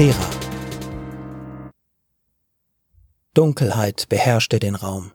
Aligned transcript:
Thera. 0.00 0.30
Dunkelheit 3.34 4.08
beherrschte 4.08 4.58
den 4.58 4.74
Raum. 4.74 5.12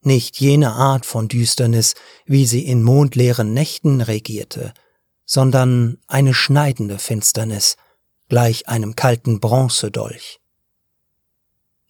Nicht 0.00 0.40
jene 0.40 0.72
Art 0.72 1.06
von 1.06 1.28
Düsternis, 1.28 1.94
wie 2.26 2.44
sie 2.44 2.66
in 2.66 2.82
mondleeren 2.82 3.54
Nächten 3.54 4.00
regierte, 4.00 4.74
sondern 5.24 5.98
eine 6.08 6.34
schneidende 6.34 6.98
Finsternis, 6.98 7.76
gleich 8.28 8.66
einem 8.66 8.96
kalten 8.96 9.38
Bronzedolch. 9.38 10.40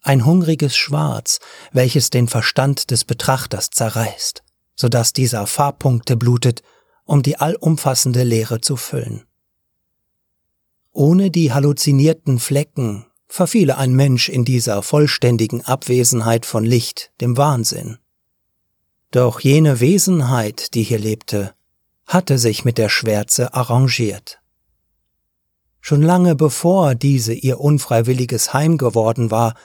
Ein 0.03 0.25
hungriges 0.25 0.75
Schwarz, 0.75 1.39
welches 1.71 2.11
den 2.11 2.27
Verstand 2.27 2.91
des 2.91 3.03
Betrachters 3.03 3.71
zerreißt, 3.71 4.43
so 4.75 4.89
dass 4.89 5.11
dieser 5.11 5.47
Farbpunkte 5.47 6.17
blutet, 6.17 6.61
um 7.03 7.23
die 7.23 7.37
allumfassende 7.37 8.21
Leere 8.21 8.61
zu 8.61 8.75
füllen. 8.75 9.25
Ohne 10.97 11.29
die 11.29 11.51
halluzinierten 11.51 12.39
Flecken 12.39 13.05
verfiele 13.27 13.77
ein 13.77 13.93
Mensch 13.93 14.29
in 14.29 14.45
dieser 14.45 14.81
vollständigen 14.81 15.61
Abwesenheit 15.61 16.45
von 16.45 16.63
Licht 16.63 17.11
dem 17.19 17.35
Wahnsinn. 17.35 17.97
Doch 19.11 19.41
jene 19.41 19.81
Wesenheit, 19.81 20.73
die 20.73 20.83
hier 20.83 20.97
lebte, 20.97 21.53
hatte 22.05 22.37
sich 22.37 22.63
mit 22.63 22.77
der 22.77 22.87
Schwärze 22.87 23.53
arrangiert. 23.53 24.39
Schon 25.81 26.01
lange 26.01 26.33
bevor 26.33 26.95
diese 26.95 27.33
ihr 27.33 27.59
unfreiwilliges 27.59 28.53
Heim 28.53 28.77
geworden 28.77 29.31
war, 29.31 29.55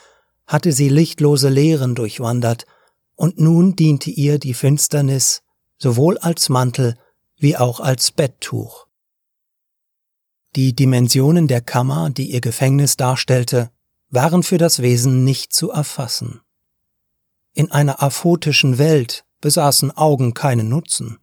hatte 0.49 0.73
sie 0.73 0.89
lichtlose 0.89 1.49
Lehren 1.49 1.95
durchwandert, 1.95 2.67
und 3.15 3.39
nun 3.39 3.77
diente 3.77 4.11
ihr 4.11 4.41
die 4.41 4.55
Finsternis 4.55 5.43
sowohl 5.79 6.19
als 6.19 6.49
Mantel 6.49 6.97
wie 7.37 7.57
auch 7.57 7.79
als 7.79 8.11
Betttuch. 8.11 8.90
Die 10.57 10.75
Dimensionen 10.75 11.47
der 11.47 11.61
Kammer, 11.61 12.11
die 12.11 12.33
ihr 12.33 12.41
Gefängnis 12.41 12.97
darstellte, 12.97 13.71
waren 14.09 14.43
für 14.43 14.59
das 14.59 14.83
Wesen 14.83 15.25
nicht 15.25 15.53
zu 15.53 15.71
erfassen. 15.71 16.41
In 17.55 17.71
einer 17.71 18.03
aphotischen 18.03 18.79
Welt 18.79 19.25
besaßen 19.41 19.97
Augen 19.97 20.35
keinen 20.35 20.69
Nutzen. 20.69 21.19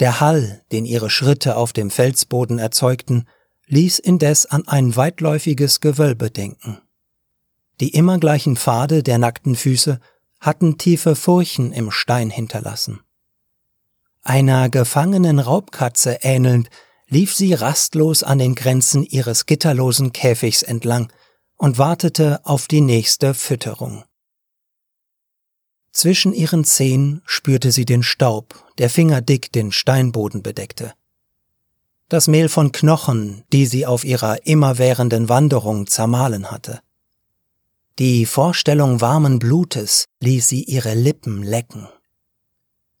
Der 0.00 0.20
Hall, 0.20 0.64
den 0.72 0.84
ihre 0.84 1.10
Schritte 1.10 1.56
auf 1.56 1.72
dem 1.72 1.90
Felsboden 1.90 2.58
erzeugten, 2.58 3.26
ließ 3.66 4.00
indes 4.00 4.46
an 4.46 4.66
ein 4.66 4.96
weitläufiges 4.96 5.80
Gewölbe 5.80 6.30
denken. 6.30 6.78
Die 7.80 7.90
immer 7.90 8.18
gleichen 8.18 8.56
Pfade 8.56 9.02
der 9.02 9.18
nackten 9.18 9.54
Füße 9.54 10.00
hatten 10.40 10.78
tiefe 10.78 11.14
Furchen 11.14 11.72
im 11.72 11.90
Stein 11.90 12.30
hinterlassen. 12.30 13.00
Einer 14.22 14.68
gefangenen 14.68 15.38
Raubkatze 15.38 16.18
ähnelnd 16.22 16.68
lief 17.12 17.34
sie 17.34 17.52
rastlos 17.52 18.22
an 18.22 18.38
den 18.38 18.54
Grenzen 18.54 19.04
ihres 19.04 19.44
gitterlosen 19.44 20.12
Käfigs 20.12 20.62
entlang 20.62 21.12
und 21.58 21.76
wartete 21.76 22.40
auf 22.44 22.68
die 22.68 22.80
nächste 22.80 23.34
Fütterung. 23.34 24.04
Zwischen 25.92 26.32
ihren 26.32 26.64
Zehen 26.64 27.20
spürte 27.26 27.70
sie 27.70 27.84
den 27.84 28.02
Staub, 28.02 28.54
der 28.78 28.88
fingerdick 28.88 29.52
den 29.52 29.72
Steinboden 29.72 30.42
bedeckte. 30.42 30.94
Das 32.08 32.28
Mehl 32.28 32.48
von 32.48 32.72
Knochen, 32.72 33.44
die 33.52 33.66
sie 33.66 33.84
auf 33.84 34.04
ihrer 34.04 34.46
immerwährenden 34.46 35.28
Wanderung 35.28 35.86
zermahlen 35.88 36.50
hatte. 36.50 36.80
Die 37.98 38.24
Vorstellung 38.24 39.02
warmen 39.02 39.38
Blutes 39.38 40.06
ließ 40.20 40.48
sie 40.48 40.62
ihre 40.62 40.94
Lippen 40.94 41.42
lecken. 41.42 41.88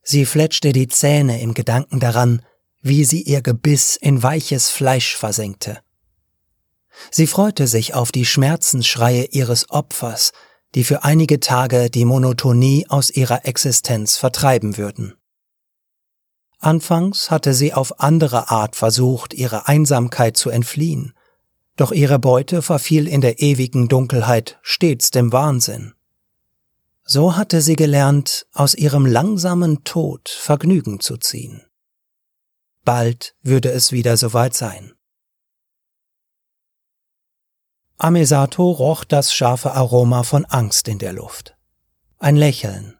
Sie 0.02 0.26
fletschte 0.26 0.74
die 0.74 0.88
Zähne 0.88 1.40
im 1.40 1.54
Gedanken 1.54 1.98
daran, 1.98 2.42
wie 2.82 3.04
sie 3.04 3.22
ihr 3.22 3.42
Gebiss 3.42 3.96
in 3.96 4.22
weiches 4.22 4.70
Fleisch 4.70 5.16
versenkte. 5.16 5.78
Sie 7.10 7.26
freute 7.26 7.66
sich 7.66 7.94
auf 7.94 8.12
die 8.12 8.26
Schmerzensschreie 8.26 9.24
ihres 9.30 9.70
Opfers, 9.70 10.32
die 10.74 10.84
für 10.84 11.04
einige 11.04 11.40
Tage 11.40 11.90
die 11.90 12.04
Monotonie 12.04 12.86
aus 12.88 13.10
ihrer 13.10 13.46
Existenz 13.46 14.16
vertreiben 14.16 14.76
würden. 14.76 15.14
Anfangs 16.58 17.30
hatte 17.30 17.54
sie 17.54 17.74
auf 17.74 18.00
andere 18.00 18.50
Art 18.50 18.76
versucht, 18.76 19.34
ihre 19.34 19.66
Einsamkeit 19.68 20.36
zu 20.36 20.50
entfliehen, 20.50 21.12
doch 21.76 21.92
ihre 21.92 22.18
Beute 22.18 22.62
verfiel 22.62 23.08
in 23.08 23.20
der 23.20 23.40
ewigen 23.40 23.88
Dunkelheit 23.88 24.58
stets 24.62 25.10
dem 25.10 25.32
Wahnsinn. 25.32 25.94
So 27.04 27.36
hatte 27.36 27.60
sie 27.60 27.76
gelernt, 27.76 28.46
aus 28.52 28.74
ihrem 28.74 29.06
langsamen 29.06 29.82
Tod 29.82 30.28
Vergnügen 30.28 31.00
zu 31.00 31.16
ziehen. 31.16 31.62
Bald 32.84 33.36
würde 33.42 33.70
es 33.70 33.92
wieder 33.92 34.16
soweit 34.16 34.54
sein. 34.54 34.92
Amesato 37.96 38.68
roch 38.70 39.04
das 39.04 39.32
scharfe 39.32 39.72
Aroma 39.72 40.24
von 40.24 40.44
Angst 40.46 40.88
in 40.88 40.98
der 40.98 41.12
Luft. 41.12 41.56
Ein 42.18 42.34
Lächeln, 42.34 42.98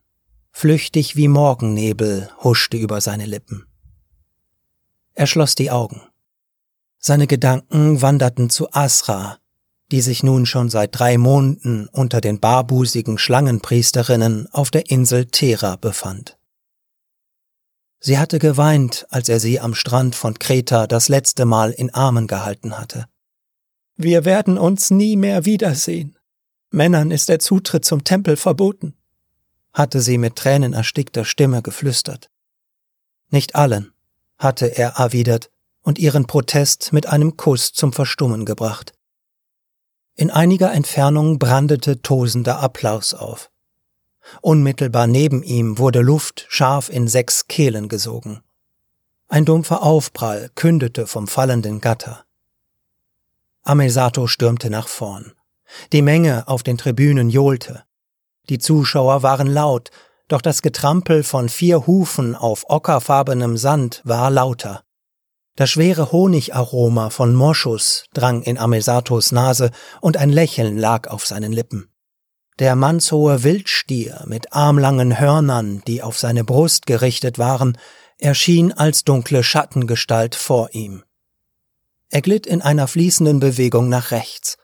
flüchtig 0.52 1.16
wie 1.16 1.26
Morgennebel, 1.26 2.30
huschte 2.44 2.76
über 2.76 3.00
seine 3.00 3.26
Lippen. 3.26 3.66
Er 5.14 5.26
schloss 5.26 5.56
die 5.56 5.72
Augen. 5.72 6.02
Seine 6.98 7.26
Gedanken 7.26 8.00
wanderten 8.00 8.48
zu 8.48 8.72
Asra, 8.72 9.38
die 9.90 10.00
sich 10.00 10.22
nun 10.22 10.46
schon 10.46 10.70
seit 10.70 10.96
drei 10.96 11.18
Monaten 11.18 11.88
unter 11.88 12.20
den 12.20 12.38
barbusigen 12.38 13.18
Schlangenpriesterinnen 13.18 14.46
auf 14.52 14.70
der 14.70 14.88
Insel 14.88 15.26
Thera 15.26 15.74
befand. 15.74 16.38
Sie 18.04 18.18
hatte 18.18 18.40
geweint, 18.40 19.06
als 19.10 19.28
er 19.28 19.38
sie 19.38 19.60
am 19.60 19.76
Strand 19.76 20.16
von 20.16 20.36
Kreta 20.36 20.88
das 20.88 21.08
letzte 21.08 21.44
Mal 21.44 21.70
in 21.70 21.94
Armen 21.94 22.26
gehalten 22.26 22.76
hatte. 22.76 23.06
Wir 23.96 24.24
werden 24.24 24.58
uns 24.58 24.90
nie 24.90 25.16
mehr 25.16 25.44
wiedersehen. 25.44 26.18
Männern 26.72 27.12
ist 27.12 27.28
der 27.28 27.38
Zutritt 27.38 27.84
zum 27.84 28.02
Tempel 28.02 28.36
verboten, 28.36 28.96
hatte 29.72 30.00
sie 30.00 30.18
mit 30.18 30.34
tränenerstickter 30.34 31.24
Stimme 31.24 31.62
geflüstert. 31.62 32.28
Nicht 33.30 33.54
allen, 33.54 33.92
hatte 34.36 34.76
er 34.76 34.94
erwidert 34.96 35.50
und 35.82 36.00
ihren 36.00 36.26
Protest 36.26 36.92
mit 36.92 37.06
einem 37.06 37.36
Kuss 37.36 37.72
zum 37.72 37.92
Verstummen 37.92 38.44
gebracht. 38.44 38.94
In 40.16 40.32
einiger 40.32 40.72
Entfernung 40.72 41.38
brandete 41.38 42.02
tosender 42.02 42.58
Applaus 42.58 43.14
auf. 43.14 43.51
Unmittelbar 44.40 45.06
neben 45.06 45.42
ihm 45.42 45.78
wurde 45.78 46.00
Luft 46.00 46.46
scharf 46.48 46.88
in 46.88 47.08
sechs 47.08 47.48
Kehlen 47.48 47.88
gesogen. 47.88 48.42
Ein 49.28 49.44
dumpfer 49.44 49.82
Aufprall 49.82 50.50
kündete 50.54 51.06
vom 51.06 51.26
fallenden 51.26 51.80
Gatter. 51.80 52.24
Amesato 53.62 54.26
stürmte 54.26 54.70
nach 54.70 54.88
vorn. 54.88 55.32
Die 55.92 56.02
Menge 56.02 56.48
auf 56.48 56.62
den 56.62 56.78
Tribünen 56.78 57.30
johlte. 57.30 57.84
Die 58.48 58.58
Zuschauer 58.58 59.22
waren 59.22 59.46
laut, 59.46 59.90
doch 60.28 60.42
das 60.42 60.62
Getrampel 60.62 61.22
von 61.22 61.48
vier 61.48 61.86
Hufen 61.86 62.34
auf 62.34 62.64
ockerfarbenem 62.68 63.56
Sand 63.56 64.02
war 64.04 64.30
lauter. 64.30 64.82
Das 65.54 65.70
schwere 65.70 66.12
Honigaroma 66.12 67.10
von 67.10 67.34
Moschus 67.34 68.06
drang 68.14 68.42
in 68.42 68.56
Amesatos 68.56 69.32
Nase 69.32 69.70
und 70.00 70.16
ein 70.16 70.30
Lächeln 70.30 70.78
lag 70.78 71.08
auf 71.08 71.26
seinen 71.26 71.52
Lippen. 71.52 71.91
Der 72.58 72.76
mannshohe 72.76 73.44
Wildstier 73.44 74.24
mit 74.26 74.52
armlangen 74.52 75.18
Hörnern, 75.18 75.82
die 75.86 76.02
auf 76.02 76.18
seine 76.18 76.44
Brust 76.44 76.86
gerichtet 76.86 77.38
waren, 77.38 77.78
erschien 78.18 78.72
als 78.72 79.04
dunkle 79.04 79.42
Schattengestalt 79.42 80.34
vor 80.34 80.70
ihm. 80.72 81.02
Er 82.10 82.20
glitt 82.20 82.46
in 82.46 82.60
einer 82.60 82.86
fließenden 82.88 83.40
Bewegung 83.40 83.88
nach 83.88 84.10
rechts. 84.10 84.58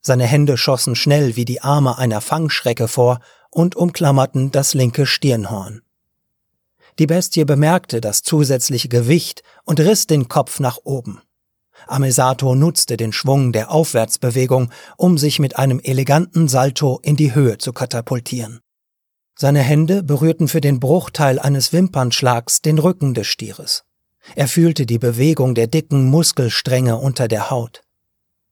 Seine 0.00 0.26
Hände 0.26 0.56
schossen 0.56 0.96
schnell 0.96 1.36
wie 1.36 1.44
die 1.44 1.62
Arme 1.62 1.98
einer 1.98 2.20
Fangschrecke 2.20 2.88
vor 2.88 3.20
und 3.50 3.76
umklammerten 3.76 4.50
das 4.50 4.74
linke 4.74 5.06
Stirnhorn. 5.06 5.82
Die 6.98 7.06
Bestie 7.06 7.44
bemerkte 7.44 8.00
das 8.00 8.22
zusätzliche 8.22 8.88
Gewicht 8.88 9.42
und 9.64 9.78
riss 9.78 10.06
den 10.06 10.28
Kopf 10.28 10.58
nach 10.58 10.78
oben. 10.82 11.22
Amesato 11.86 12.54
nutzte 12.54 12.96
den 12.96 13.12
Schwung 13.12 13.52
der 13.52 13.70
Aufwärtsbewegung, 13.70 14.70
um 14.96 15.18
sich 15.18 15.38
mit 15.38 15.58
einem 15.58 15.80
eleganten 15.80 16.48
Salto 16.48 17.00
in 17.02 17.16
die 17.16 17.34
Höhe 17.34 17.58
zu 17.58 17.72
katapultieren. 17.72 18.60
Seine 19.38 19.60
Hände 19.60 20.02
berührten 20.02 20.48
für 20.48 20.60
den 20.60 20.80
Bruchteil 20.80 21.38
eines 21.38 21.72
Wimpernschlags 21.72 22.60
den 22.60 22.78
Rücken 22.78 23.14
des 23.14 23.26
Stieres. 23.26 23.84
Er 24.36 24.48
fühlte 24.48 24.84
die 24.84 24.98
Bewegung 24.98 25.54
der 25.54 25.66
dicken 25.66 26.04
Muskelstränge 26.10 26.96
unter 26.96 27.26
der 27.26 27.50
Haut. 27.50 27.82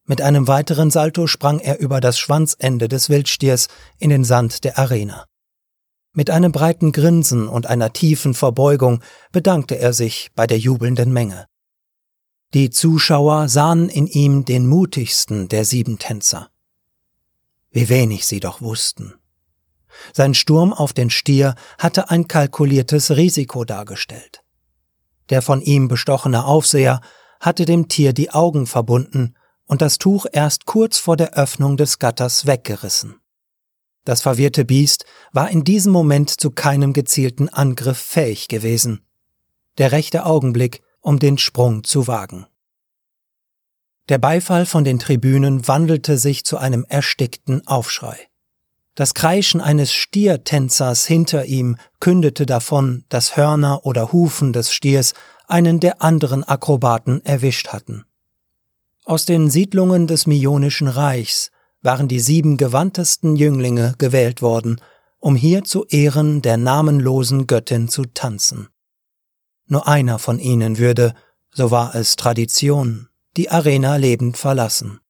Mit 0.06 0.22
einem 0.22 0.48
weiteren 0.48 0.90
Salto 0.90 1.26
sprang 1.26 1.60
er 1.60 1.80
über 1.80 2.00
das 2.00 2.18
Schwanzende 2.18 2.88
des 2.88 3.10
Wildstiers 3.10 3.68
in 3.98 4.08
den 4.08 4.24
Sand 4.24 4.64
der 4.64 4.78
Arena. 4.78 5.26
Mit 6.14 6.30
einem 6.30 6.52
breiten 6.52 6.92
Grinsen 6.92 7.46
und 7.46 7.66
einer 7.66 7.92
tiefen 7.92 8.32
Verbeugung 8.32 9.02
bedankte 9.30 9.78
er 9.78 9.92
sich 9.92 10.30
bei 10.34 10.46
der 10.46 10.58
jubelnden 10.58 11.12
Menge. 11.12 11.46
Die 12.54 12.70
Zuschauer 12.70 13.48
sahen 13.48 13.90
in 13.90 14.06
ihm 14.06 14.46
den 14.46 14.66
mutigsten 14.66 15.48
der 15.48 15.66
sieben 15.66 15.98
Tänzer. 15.98 16.48
Wie 17.70 17.90
wenig 17.90 18.26
sie 18.26 18.40
doch 18.40 18.62
wussten. 18.62 19.12
Sein 20.14 20.32
Sturm 20.32 20.72
auf 20.72 20.94
den 20.94 21.10
Stier 21.10 21.56
hatte 21.76 22.08
ein 22.08 22.26
kalkuliertes 22.26 23.10
Risiko 23.10 23.64
dargestellt. 23.64 24.42
Der 25.28 25.42
von 25.42 25.60
ihm 25.60 25.88
bestochene 25.88 26.46
Aufseher 26.46 27.02
hatte 27.38 27.66
dem 27.66 27.88
Tier 27.88 28.14
die 28.14 28.30
Augen 28.30 28.66
verbunden 28.66 29.34
und 29.66 29.82
das 29.82 29.98
Tuch 29.98 30.24
erst 30.32 30.64
kurz 30.64 30.96
vor 30.96 31.18
der 31.18 31.34
Öffnung 31.34 31.76
des 31.76 31.98
Gatters 31.98 32.46
weggerissen. 32.46 33.20
Das 34.04 34.22
verwirrte 34.22 34.64
Biest 34.64 35.04
war 35.32 35.50
in 35.50 35.64
diesem 35.64 35.92
Moment 35.92 36.30
zu 36.30 36.50
keinem 36.50 36.94
gezielten 36.94 37.50
Angriff 37.50 37.98
fähig 37.98 38.48
gewesen. 38.48 39.02
Der 39.76 39.92
rechte 39.92 40.24
Augenblick, 40.24 40.80
um 41.00 41.18
den 41.18 41.38
Sprung 41.38 41.84
zu 41.84 42.06
wagen. 42.06 42.46
Der 44.08 44.18
Beifall 44.18 44.64
von 44.64 44.84
den 44.84 44.98
Tribünen 44.98 45.68
wandelte 45.68 46.16
sich 46.16 46.44
zu 46.44 46.56
einem 46.56 46.86
erstickten 46.88 47.66
Aufschrei. 47.66 48.16
Das 48.94 49.14
Kreischen 49.14 49.60
eines 49.60 49.92
Stiertänzers 49.92 51.06
hinter 51.06 51.44
ihm 51.44 51.76
kündete 52.00 52.46
davon, 52.46 53.04
dass 53.08 53.36
Hörner 53.36 53.84
oder 53.84 54.12
Hufen 54.12 54.52
des 54.52 54.72
Stiers 54.72 55.14
einen 55.46 55.78
der 55.78 56.02
anderen 56.02 56.42
Akrobaten 56.42 57.24
erwischt 57.24 57.68
hatten. 57.68 58.04
Aus 59.04 59.24
den 59.24 59.50
Siedlungen 59.50 60.06
des 60.06 60.26
Mionischen 60.26 60.88
Reichs 60.88 61.50
waren 61.80 62.08
die 62.08 62.20
sieben 62.20 62.56
gewandtesten 62.56 63.36
Jünglinge 63.36 63.94
gewählt 63.98 64.42
worden, 64.42 64.80
um 65.18 65.36
hier 65.36 65.64
zu 65.64 65.84
Ehren 65.86 66.42
der 66.42 66.56
namenlosen 66.56 67.46
Göttin 67.46 67.88
zu 67.88 68.04
tanzen. 68.04 68.68
Nur 69.68 69.86
einer 69.86 70.18
von 70.18 70.38
ihnen 70.38 70.78
würde, 70.78 71.14
so 71.52 71.70
war 71.70 71.94
es 71.94 72.16
Tradition, 72.16 73.08
die 73.36 73.50
Arena 73.50 73.96
lebend 73.96 74.36
verlassen. 74.36 75.00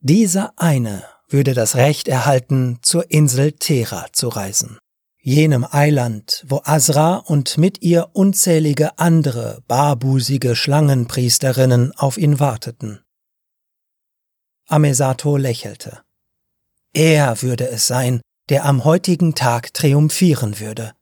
Dieser 0.00 0.52
eine 0.56 1.04
würde 1.28 1.54
das 1.54 1.76
Recht 1.76 2.08
erhalten, 2.08 2.78
zur 2.82 3.10
Insel 3.10 3.52
Thera 3.52 4.06
zu 4.12 4.28
reisen. 4.28 4.78
Jenem 5.20 5.66
Eiland, 5.68 6.44
wo 6.48 6.62
Asra 6.64 7.16
und 7.16 7.58
mit 7.58 7.82
ihr 7.82 8.10
unzählige 8.14 8.98
andere 8.98 9.62
barbusige 9.68 10.56
Schlangenpriesterinnen 10.56 11.92
auf 11.92 12.16
ihn 12.16 12.40
warteten. 12.40 13.00
Amesato 14.66 15.36
lächelte. 15.36 16.02
Er 16.94 17.42
würde 17.42 17.68
es 17.68 17.86
sein, 17.86 18.20
der 18.48 18.64
am 18.64 18.84
heutigen 18.84 19.34
Tag 19.34 19.74
triumphieren 19.74 20.60
würde. 20.60 20.94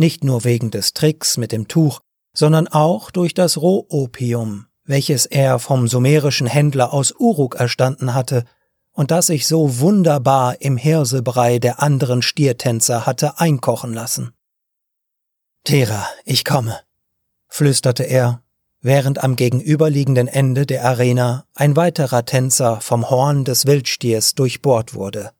Nicht 0.00 0.24
nur 0.24 0.44
wegen 0.44 0.70
des 0.70 0.94
Tricks 0.94 1.36
mit 1.36 1.52
dem 1.52 1.68
Tuch, 1.68 2.00
sondern 2.32 2.68
auch 2.68 3.10
durch 3.10 3.34
das 3.34 3.58
Rohopium, 3.58 4.64
welches 4.82 5.26
er 5.26 5.58
vom 5.58 5.88
sumerischen 5.88 6.46
Händler 6.46 6.94
aus 6.94 7.12
Uruk 7.18 7.56
erstanden 7.56 8.14
hatte 8.14 8.44
und 8.92 9.10
das 9.10 9.26
sich 9.26 9.46
so 9.46 9.78
wunderbar 9.80 10.62
im 10.62 10.78
Hirsebrei 10.78 11.58
der 11.58 11.82
anderen 11.82 12.22
Stiertänzer 12.22 13.04
hatte 13.04 13.40
einkochen 13.40 13.92
lassen. 13.92 14.32
Tera, 15.64 16.08
ich 16.24 16.46
komme, 16.46 16.80
flüsterte 17.48 18.04
er, 18.04 18.42
während 18.80 19.22
am 19.22 19.36
gegenüberliegenden 19.36 20.28
Ende 20.28 20.64
der 20.64 20.82
Arena 20.86 21.44
ein 21.54 21.76
weiterer 21.76 22.24
Tänzer 22.24 22.80
vom 22.80 23.10
Horn 23.10 23.44
des 23.44 23.66
Wildstiers 23.66 24.34
durchbohrt 24.34 24.94
wurde. 24.94 25.32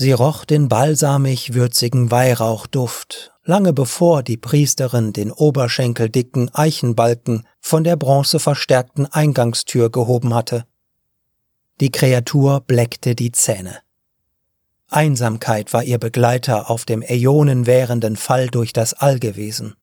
Sie 0.00 0.12
roch 0.12 0.44
den 0.44 0.68
balsamig 0.68 1.54
würzigen 1.54 2.12
Weihrauchduft, 2.12 3.32
lange 3.42 3.72
bevor 3.72 4.22
die 4.22 4.36
Priesterin 4.36 5.12
den 5.12 5.32
oberschenkeldicken 5.32 6.54
Eichenbalken 6.54 7.48
von 7.58 7.82
der 7.82 7.96
bronzeverstärkten 7.96 9.06
Eingangstür 9.06 9.90
gehoben 9.90 10.34
hatte. 10.34 10.66
Die 11.80 11.90
Kreatur 11.90 12.60
bleckte 12.60 13.16
die 13.16 13.32
Zähne. 13.32 13.78
Einsamkeit 14.86 15.72
war 15.72 15.82
ihr 15.82 15.98
Begleiter 15.98 16.70
auf 16.70 16.84
dem 16.84 17.02
äonenwährenden 17.02 18.14
Fall 18.14 18.46
durch 18.46 18.72
das 18.72 18.94
All 18.94 19.18
gewesen. 19.18 19.74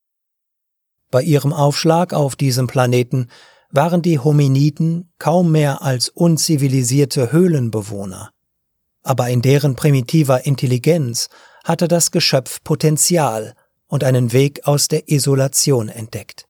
Bei 1.12 1.21
ihrem 1.21 1.51
Aufschlag 1.51 2.13
auf 2.13 2.38
diesem 2.38 2.67
Planeten 2.67 3.27
waren 3.69 4.01
die 4.01 4.17
Hominiden 4.17 5.12
kaum 5.19 5.51
mehr 5.51 5.81
als 5.81 6.07
unzivilisierte 6.07 7.33
Höhlenbewohner. 7.33 8.31
Aber 9.06 9.30
in 9.30 9.44
deren 9.44 9.75
primitiver 9.75 10.48
Intelligenz 10.48 11.30
hatte 11.63 11.88
das 11.88 12.10
Geschöpf 12.10 12.63
Potenzial 12.63 13.54
und 13.86 14.04
einen 14.04 14.34
Weg 14.34 14.66
aus 14.68 14.88
der 14.88 15.10
Isolation 15.10 15.90
entdeckt. 15.90 16.48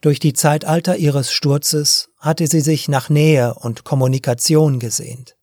Durch 0.00 0.18
die 0.18 0.32
Zeitalter 0.32 0.96
ihres 0.96 1.30
Sturzes 1.30 2.08
hatte 2.18 2.46
sie 2.46 2.62
sich 2.62 2.88
nach 2.88 3.10
Nähe 3.10 3.52
und 3.52 3.84
Kommunikation 3.84 4.80
gesehnt. 4.80 5.36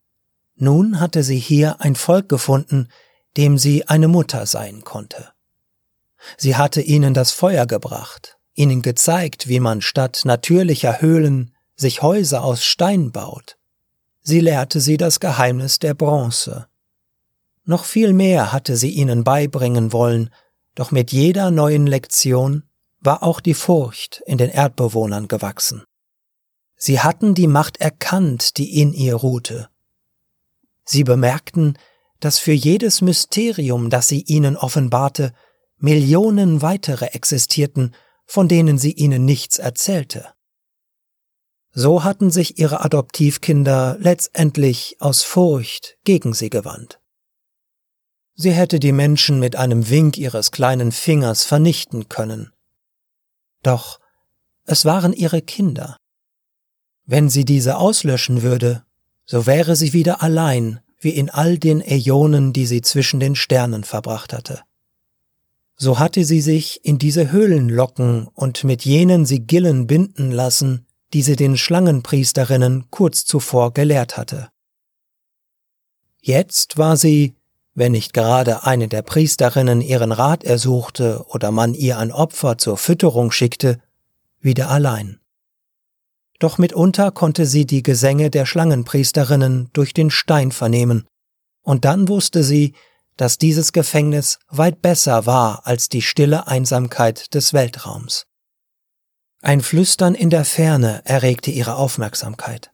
Nun 0.56 1.00
hatte 1.00 1.22
sie 1.22 1.38
hier 1.38 1.80
ein 1.80 1.96
Volk 1.96 2.28
gefunden, 2.28 2.90
dem 3.38 3.60
sie 3.60 3.88
eine 3.88 4.08
Mutter 4.08 4.48
sein 4.48 4.84
konnte. 4.84 5.30
Sie 6.38 6.56
hatte 6.56 6.82
ihnen 6.82 7.14
das 7.14 7.32
Feuer 7.32 7.68
gebracht, 7.68 8.40
ihnen 8.56 8.82
gezeigt, 8.82 9.48
wie 9.48 9.60
man 9.60 9.82
statt 9.82 10.22
natürlicher 10.26 11.02
Höhlen 11.02 11.56
sich 11.76 12.02
Häuser 12.02 12.44
aus 12.44 12.66
Stein 12.66 13.12
baut. 13.12 13.59
Sie 14.30 14.42
lehrte 14.42 14.80
sie 14.80 14.98
das 14.98 15.20
Geheimnis 15.20 15.80
der 15.80 15.96
Bronze, 15.96 16.68
noch 17.70 17.86
viel 17.86 18.14
mehr 18.14 18.52
hatte 18.52 18.78
sie 18.78 18.90
ihnen 18.90 19.24
beibringen 19.24 19.94
wollen, 19.94 20.30
doch 20.74 20.90
mit 20.90 21.12
jeder 21.12 21.52
neuen 21.52 21.86
Lektion 21.86 22.64
war 23.00 23.22
auch 23.22 23.40
die 23.40 23.54
Furcht 23.54 24.24
in 24.26 24.40
den 24.40 24.50
Erdbewohnern 24.50 25.28
gewachsen. 25.28 25.84
Sie 26.76 27.00
hatten 27.00 27.36
die 27.36 27.46
Macht 27.46 27.78
erkannt, 27.78 28.58
die 28.58 28.80
in 28.80 28.94
ihr 28.94 29.14
ruhte. 29.14 29.70
Sie 30.84 31.04
bemerkten, 31.04 31.78
dass 32.20 32.38
für 32.40 32.54
jedes 32.54 33.02
Mysterium, 33.02 33.90
das 33.90 34.08
sie 34.08 34.22
ihnen 34.22 34.58
offenbarte, 34.58 35.34
Millionen 35.78 36.62
weitere 36.62 37.06
existierten, 37.06 37.96
von 38.26 38.48
denen 38.48 38.78
sie 38.78 38.94
ihnen 38.94 39.26
nichts 39.26 39.60
erzählte. 39.60 40.28
So 41.72 42.04
hatten 42.04 42.32
sich 42.32 42.58
ihre 42.58 42.84
Adoptivkinder 42.84 43.98
letztendlich 44.00 44.98
aus 45.00 45.24
Furcht 45.24 45.98
gegen 46.04 46.34
sie 46.34 46.50
gewandt. 46.50 47.00
Sie 48.36 48.52
hätte 48.52 48.80
die 48.80 48.92
Menschen 48.92 49.40
mit 49.40 49.56
einem 49.56 49.90
Wink 49.90 50.18
ihres 50.18 50.52
kleinen 50.52 50.92
Fingers 50.92 51.44
vernichten 51.44 52.10
können. 52.10 52.52
Doch 53.64 54.00
es 54.66 54.86
waren 54.86 55.14
ihre 55.14 55.42
Kinder. 55.42 55.98
Wenn 57.06 57.30
sie 57.30 57.44
diese 57.44 57.78
auslöschen 57.78 58.42
würde, 58.42 58.84
so 59.26 59.46
wäre 59.46 59.76
sie 59.76 59.94
wieder 59.94 60.22
allein, 60.22 60.80
wie 61.00 61.10
in 61.10 61.30
all 61.30 61.58
den 61.58 61.82
Äonen, 61.82 62.54
die 62.54 62.66
sie 62.66 62.82
zwischen 62.82 63.20
den 63.20 63.36
Sternen 63.36 63.84
verbracht 63.84 64.34
hatte. 64.34 64.62
So 65.76 65.98
hatte 65.98 66.24
sie 66.26 66.42
sich 66.42 66.84
in 66.84 66.98
diese 66.98 67.32
Höhlen 67.32 67.70
locken 67.70 68.28
und 68.28 68.64
mit 68.64 68.86
jenen 68.86 69.26
Sigillen 69.26 69.88
binden 69.88 70.32
lassen, 70.32 70.86
die 71.14 71.22
sie 71.22 71.36
den 71.36 71.58
Schlangenpriesterinnen 71.58 72.90
kurz 72.92 73.26
zuvor 73.26 73.74
gelehrt 73.74 74.18
hatte. 74.18 74.50
Jetzt 76.22 76.78
war 76.78 76.98
sie 76.98 77.36
wenn 77.80 77.94
nicht 77.94 78.14
gerade 78.14 78.66
eine 78.66 78.90
der 78.90 79.02
Priesterinnen 79.02 79.82
ihren 79.82 80.12
Rat 80.12 80.44
ersuchte 80.44 81.26
oder 81.30 81.52
man 81.52 81.74
ihr 81.74 81.98
ein 81.98 82.12
Opfer 82.12 82.58
zur 82.58 82.78
Fütterung 82.78 83.32
schickte, 83.32 83.80
wieder 84.42 84.70
allein. 84.70 85.20
Doch 86.40 86.58
mitunter 86.58 87.12
konnte 87.12 87.46
sie 87.46 87.66
die 87.66 87.82
Gesänge 87.82 88.30
der 88.30 88.46
Schlangenpriesterinnen 88.46 89.70
durch 89.72 89.94
den 89.94 90.12
Stein 90.12 90.52
vernehmen, 90.52 91.08
und 91.62 91.86
dann 91.86 92.08
wusste 92.08 92.44
sie, 92.44 92.74
dass 93.16 93.38
dieses 93.38 93.74
Gefängnis 93.74 94.40
weit 94.50 94.82
besser 94.82 95.26
war 95.26 95.66
als 95.66 95.88
die 95.90 96.02
stille 96.02 96.48
Einsamkeit 96.48 97.34
des 97.34 97.54
Weltraums. 97.54 98.26
Ein 99.42 99.62
Flüstern 99.62 100.16
in 100.16 100.30
der 100.30 100.44
Ferne 100.44 101.02
erregte 101.06 101.50
ihre 101.50 101.76
Aufmerksamkeit. 101.76 102.72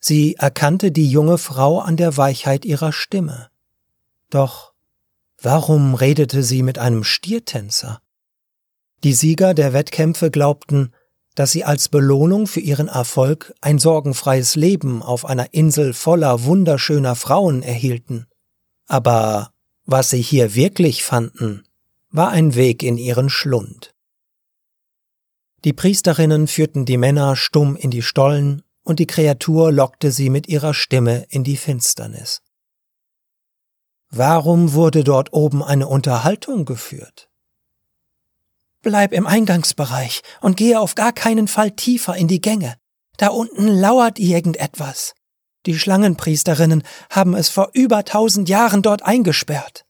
Sie 0.00 0.36
erkannte 0.36 0.90
die 0.90 1.10
junge 1.10 1.36
Frau 1.36 1.80
an 1.80 1.96
der 1.98 2.16
Weichheit 2.16 2.64
ihrer 2.64 2.92
Stimme. 2.92 3.50
Doch 4.30 4.72
warum 5.40 5.94
redete 5.94 6.42
sie 6.42 6.62
mit 6.62 6.78
einem 6.78 7.04
Stiertänzer? 7.04 8.00
Die 9.04 9.12
Sieger 9.12 9.52
der 9.52 9.74
Wettkämpfe 9.74 10.30
glaubten, 10.30 10.94
dass 11.34 11.52
sie 11.52 11.64
als 11.64 11.90
Belohnung 11.90 12.46
für 12.46 12.60
ihren 12.60 12.88
Erfolg 12.88 13.54
ein 13.60 13.78
sorgenfreies 13.78 14.56
Leben 14.56 15.02
auf 15.02 15.26
einer 15.26 15.52
Insel 15.52 15.92
voller 15.92 16.44
wunderschöner 16.44 17.14
Frauen 17.14 17.62
erhielten. 17.62 18.26
Aber 18.86 19.52
was 19.84 20.10
sie 20.10 20.22
hier 20.22 20.54
wirklich 20.54 21.04
fanden, 21.04 21.64
war 22.10 22.30
ein 22.30 22.54
Weg 22.54 22.82
in 22.82 22.96
ihren 22.96 23.28
Schlund. 23.28 23.94
Die 25.64 25.72
Priesterinnen 25.72 26.46
führten 26.46 26.84
die 26.84 26.96
Männer 26.96 27.34
stumm 27.36 27.76
in 27.76 27.90
die 27.90 28.02
Stollen, 28.02 28.62
und 28.84 29.00
die 29.00 29.06
Kreatur 29.06 29.70
lockte 29.70 30.10
sie 30.12 30.30
mit 30.30 30.48
ihrer 30.48 30.72
Stimme 30.72 31.26
in 31.28 31.44
die 31.44 31.56
Finsternis. 31.56 32.40
Warum 34.10 34.72
wurde 34.72 35.04
dort 35.04 35.32
oben 35.34 35.62
eine 35.62 35.88
Unterhaltung 35.88 36.64
geführt? 36.64 37.28
Bleib 38.80 39.12
im 39.12 39.26
Eingangsbereich 39.26 40.22
und 40.40 40.56
gehe 40.56 40.80
auf 40.80 40.94
gar 40.94 41.12
keinen 41.12 41.48
Fall 41.48 41.72
tiefer 41.72 42.16
in 42.16 42.28
die 42.28 42.40
Gänge. 42.40 42.76
Da 43.18 43.28
unten 43.28 43.68
lauert 43.68 44.18
irgendetwas. 44.18 45.14
Die 45.66 45.78
Schlangenpriesterinnen 45.78 46.84
haben 47.10 47.34
es 47.34 47.48
vor 47.48 47.70
über 47.74 48.04
tausend 48.04 48.48
Jahren 48.48 48.80
dort 48.80 49.02
eingesperrt. 49.02 49.84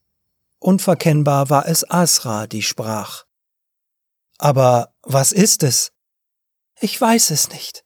Unverkennbar 0.59 1.51
war 1.51 1.69
es 1.69 1.89
Asra, 1.89 2.49
die 2.49 2.63
sprach. 2.63 3.25
Aber 4.39 4.95
was 5.09 5.33
ist 5.33 5.63
es? 5.63 5.91
Ich 6.81 7.01
weiß 7.01 7.31
es 7.31 7.49
nicht. 7.49 7.83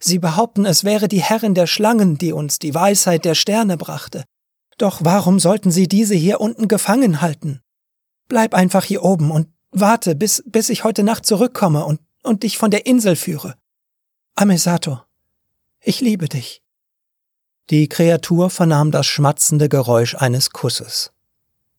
Sie 0.00 0.18
behaupten, 0.18 0.64
es 0.64 0.82
wäre 0.82 1.06
die 1.06 1.22
Herrin 1.22 1.54
der 1.54 1.66
Schlangen, 1.66 2.16
die 2.16 2.32
uns 2.32 2.58
die 2.58 2.74
Weisheit 2.74 3.24
der 3.24 3.34
Sterne 3.34 3.76
brachte. 3.76 4.24
Doch 4.78 5.00
warum 5.02 5.38
sollten 5.38 5.70
sie 5.70 5.88
diese 5.88 6.14
hier 6.14 6.40
unten 6.40 6.66
gefangen 6.66 7.20
halten? 7.20 7.60
Bleib 8.28 8.54
einfach 8.54 8.84
hier 8.84 9.04
oben 9.04 9.30
und 9.30 9.48
warte, 9.70 10.14
bis, 10.14 10.42
bis 10.46 10.70
ich 10.70 10.84
heute 10.84 11.02
Nacht 11.02 11.26
zurückkomme 11.26 11.84
und, 11.84 12.00
und 12.22 12.42
dich 12.42 12.56
von 12.58 12.70
der 12.70 12.86
Insel 12.86 13.14
führe. 13.14 13.56
Amesato, 14.34 15.00
ich 15.80 16.00
liebe 16.00 16.28
dich. 16.28 16.62
Die 17.70 17.88
Kreatur 17.88 18.48
vernahm 18.48 18.90
das 18.90 19.06
schmatzende 19.06 19.68
Geräusch 19.68 20.14
eines 20.14 20.50
Kusses. 20.50 21.12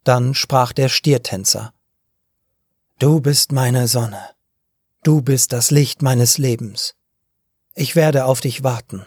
Dann 0.04 0.36
sprach 0.36 0.74
der 0.74 0.90
Stiertänzer. 0.90 1.74
Du 3.00 3.22
bist 3.22 3.52
meine 3.52 3.88
Sonne. 3.88 4.39
Du 5.04 5.22
bist 5.22 5.54
das 5.54 5.72
Licht 5.72 6.02
meines 6.02 6.38
Lebens. 6.38 6.96
Ich 7.74 7.96
werde 7.96 8.26
auf 8.26 8.42
dich 8.42 8.64
warten. 8.64 9.06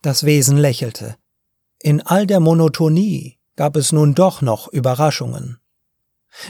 Das 0.00 0.24
Wesen 0.24 0.56
lächelte. 0.56 1.16
In 1.80 2.02
all 2.02 2.26
der 2.26 2.38
Monotonie 2.38 3.38
gab 3.56 3.74
es 3.74 3.90
nun 3.90 4.14
doch 4.14 4.42
noch 4.42 4.68
Überraschungen. 4.68 5.58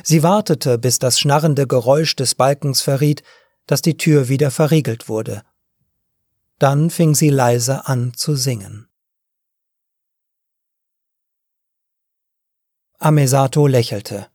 Sie 0.02 0.23
wartete, 0.23 0.78
bis 0.78 0.99
das 0.99 1.19
schnarrende 1.19 1.66
Geräusch 1.66 2.14
des 2.16 2.35
Balkens 2.35 2.83
verriet, 2.83 3.23
dass 3.66 3.81
die 3.81 3.97
Tür 3.97 4.28
wieder 4.28 4.50
verriegelt 4.50 5.09
wurde. 5.09 5.43
Dann 6.59 6.90
fing 6.90 7.14
sie 7.14 7.31
leise 7.31 7.87
an 7.87 8.12
zu 8.14 8.35
singen. 8.35 8.88
Amesato 12.99 13.66
lächelte. 13.66 14.28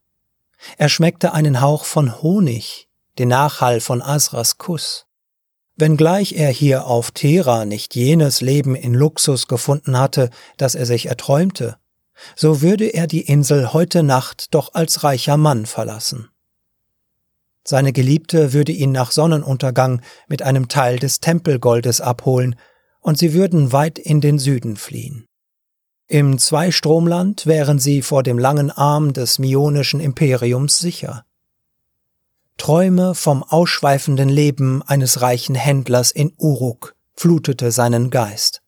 Er 0.78 0.90
schmeckte 0.90 1.34
einen 1.34 1.62
Hauch 1.62 1.86
von 1.86 2.22
Honig, 2.22 2.88
den 3.18 3.30
Nachhall 3.30 3.80
von 3.80 4.02
Asras 4.02 4.58
Kuss. 4.58 5.06
Wenngleich 5.76 6.34
er 6.34 6.50
hier 6.50 6.86
auf 6.86 7.12
Thera 7.12 7.66
nicht 7.66 7.96
jenes 7.96 8.42
Leben 8.42 8.76
in 8.76 8.94
Luxus 8.94 9.48
gefunden 9.48 9.98
hatte, 9.98 10.30
das 10.58 10.76
er 10.76 10.86
sich 10.86 11.08
erträumte, 11.08 11.78
so 12.36 12.62
würde 12.62 12.88
er 12.88 13.08
die 13.08 13.22
Insel 13.22 13.74
heute 13.74 14.04
Nacht 14.04 14.54
doch 14.54 14.74
als 14.74 15.04
reicher 15.04 15.38
Mann 15.38 15.66
verlassen. 15.66 16.30
Seine 17.64 17.94
Geliebte 17.94 18.54
würde 18.54 18.72
ihn 18.72 18.92
nach 18.92 19.12
Sonnenuntergang 19.12 20.02
mit 20.28 20.42
einem 20.42 20.68
Teil 20.68 20.98
des 21.00 21.20
Tempelgoldes 21.20 22.02
abholen, 22.02 22.56
und 23.00 23.18
sie 23.18 23.34
würden 23.34 23.72
weit 23.72 23.98
in 23.98 24.22
den 24.22 24.38
Süden 24.38 24.78
fliehen. 24.78 25.26
Im 26.08 26.38
Zweistromland 26.38 27.48
wären 27.48 27.80
sie 27.80 28.02
vor 28.02 28.22
dem 28.22 28.38
langen 28.38 28.70
Arm 28.70 29.14
des 29.14 29.40
mionischen 29.40 30.00
Imperiums 30.00 30.78
sicher. 30.78 31.26
Träume 32.58 33.16
vom 33.16 33.44
ausschweifenden 33.44 34.30
Leben 34.30 34.84
eines 34.84 35.22
reichen 35.22 35.56
Händlers 35.56 36.12
in 36.12 36.34
Uruk 36.38 36.96
flutete 37.16 37.72
seinen 37.72 38.10
Geist. 38.10 38.62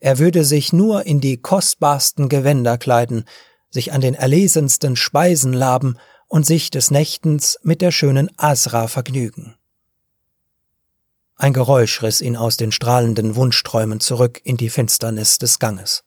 Er 0.00 0.18
würde 0.18 0.44
sich 0.44 0.72
nur 0.72 1.06
in 1.06 1.20
die 1.20 1.36
kostbarsten 1.36 2.28
Gewänder 2.28 2.78
kleiden, 2.78 3.24
sich 3.70 3.92
an 3.92 4.00
den 4.00 4.14
erlesensten 4.14 4.96
Speisen 4.96 5.52
laben 5.52 5.98
und 6.28 6.46
sich 6.46 6.70
des 6.70 6.90
Nächtens 6.90 7.58
mit 7.62 7.80
der 7.80 7.90
schönen 7.90 8.30
Asra 8.36 8.88
vergnügen. 8.88 9.56
Ein 11.36 11.52
Geräusch 11.52 12.02
riss 12.02 12.20
ihn 12.20 12.36
aus 12.36 12.56
den 12.56 12.72
strahlenden 12.72 13.36
Wunschträumen 13.36 14.00
zurück 14.00 14.40
in 14.42 14.56
die 14.56 14.70
Finsternis 14.70 15.38
des 15.38 15.58
Ganges. 15.58 16.05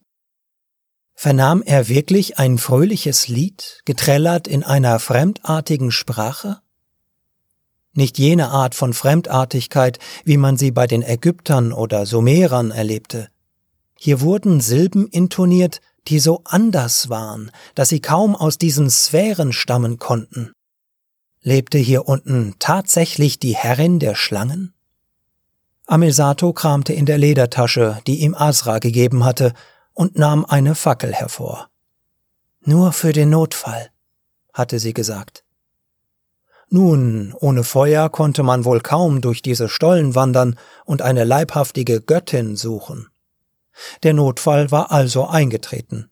Vernahm 1.22 1.62
er 1.64 1.90
wirklich 1.90 2.40
ein 2.40 2.58
fröhliches 2.58 3.28
Lied, 3.28 3.82
geträllert 3.84 4.48
in 4.48 4.64
einer 4.64 5.00
fremdartigen 5.00 5.92
Sprache? 5.92 6.62
nicht 7.92 8.18
jene 8.18 8.52
Art 8.52 8.74
von 8.74 8.94
Fremdartigkeit, 8.94 10.00
wie 10.24 10.38
man 10.38 10.56
sie 10.56 10.72
bei 10.72 10.88
den 10.88 11.04
Ägyptern 11.04 11.74
oder 11.74 12.06
Sumerern 12.06 12.72
erlebte. 12.72 13.28
Hier 13.98 14.22
wurden 14.22 14.62
Silben 14.62 15.08
intoniert, 15.08 15.82
die 16.08 16.20
so 16.20 16.40
anders 16.46 17.10
waren, 17.10 17.52
dass 17.76 17.90
sie 17.90 18.00
kaum 18.00 18.34
aus 18.34 18.58
diesen 18.58 18.90
Sphären 18.90 19.52
stammen 19.52 19.98
konnten. 19.98 20.54
Lebte 21.42 21.80
hier 21.80 22.08
unten 22.08 22.56
tatsächlich 22.60 23.40
die 23.40 23.58
Herrin 23.58 24.00
der 24.00 24.16
Schlangen? 24.16 24.74
Amesato 25.86 26.54
kramte 26.54 26.94
in 26.94 27.06
der 27.06 27.18
Ledertasche, 27.18 28.00
die 28.08 28.22
ihm 28.22 28.36
Asra 28.36 28.80
gegeben 28.80 29.26
hatte, 29.26 29.54
und 30.00 30.18
nahm 30.18 30.46
eine 30.46 30.76
Fackel 30.76 31.14
hervor. 31.14 31.68
Nur 32.62 32.94
für 32.94 33.12
den 33.12 33.32
Notfall, 33.32 33.90
hatte 34.54 34.80
sie 34.80 34.94
gesagt. 34.94 35.44
Nun, 36.70 37.36
ohne 37.38 37.66
Feuer 37.66 38.08
konnte 38.08 38.42
man 38.42 38.64
wohl 38.64 38.80
kaum 38.80 39.20
durch 39.20 39.42
diese 39.42 39.68
Stollen 39.68 40.16
wandern 40.16 40.58
und 40.86 41.02
eine 41.02 41.26
leibhaftige 41.26 42.00
Göttin 42.00 42.56
suchen. 42.56 43.10
Der 44.04 44.14
Notfall 44.14 44.72
war 44.72 44.90
also 44.90 45.28
eingetreten. 45.28 46.10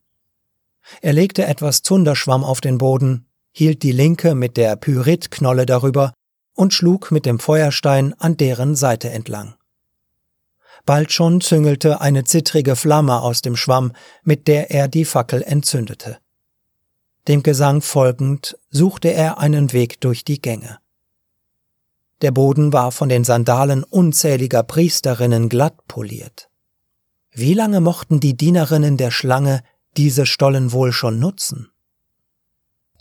Er 1.01 1.13
legte 1.13 1.45
etwas 1.45 1.81
Zunderschwamm 1.81 2.43
auf 2.43 2.59
den 2.59 2.77
Boden, 2.77 3.25
hielt 3.53 3.83
die 3.83 3.93
linke 3.93 4.35
mit 4.35 4.57
der 4.57 4.75
Pyritknolle 4.75 5.65
darüber 5.65 6.11
und 6.55 6.73
schlug 6.73 7.09
mit 7.09 7.25
dem 7.25 7.39
Feuerstein 7.39 8.13
an 8.19 8.35
deren 8.35 8.75
Seite 8.75 9.11
entlang. 9.11 9.56
Bald 10.87 11.11
schon 11.11 11.41
züngelte 11.41 11.99
eine 11.99 12.23
zittrige 12.23 12.77
Flamme 12.77 13.21
aus 13.21 13.41
dem 13.41 13.57
Schwamm, 13.57 13.91
mit 14.23 14.47
der 14.47 14.71
er 14.71 14.87
die 14.87 15.03
Fackel 15.03 15.43
entzündete. 15.43 16.17
Dem 17.27 17.43
Gesang 17.43 17.81
folgend 17.81 18.57
suchte 18.69 19.09
er 19.09 19.37
einen 19.37 19.73
Weg 19.73 19.99
durch 19.99 20.23
die 20.23 20.41
Gänge. 20.41 20.79
Der 22.21 22.31
Boden 22.31 22.71
war 22.71 22.93
von 22.93 23.09
den 23.09 23.25
Sandalen 23.25 23.83
unzähliger 23.83 24.63
Priesterinnen 24.63 25.49
glatt 25.49 25.85
poliert. 25.89 26.49
Wie 27.31 27.53
lange 27.53 27.81
mochten 27.81 28.21
die 28.21 28.37
Dienerinnen 28.37 28.95
der 28.95 29.11
Schlange 29.11 29.63
diese 29.97 30.25
Stollen 30.25 30.71
wohl 30.71 30.93
schon 30.93 31.19
nutzen? 31.19 31.69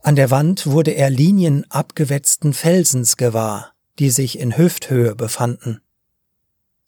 An 0.02 0.16
der 0.16 0.33
Wand 0.33 0.66
wurde 0.66 0.90
er 0.90 1.09
Linien 1.09 1.64
abgewetzten 1.71 2.52
Felsens 2.52 3.16
gewahr, 3.16 3.75
die 4.00 4.11
sich 4.11 4.40
in 4.40 4.59
Hüfthöhe 4.59 5.14
befanden. 5.14 5.83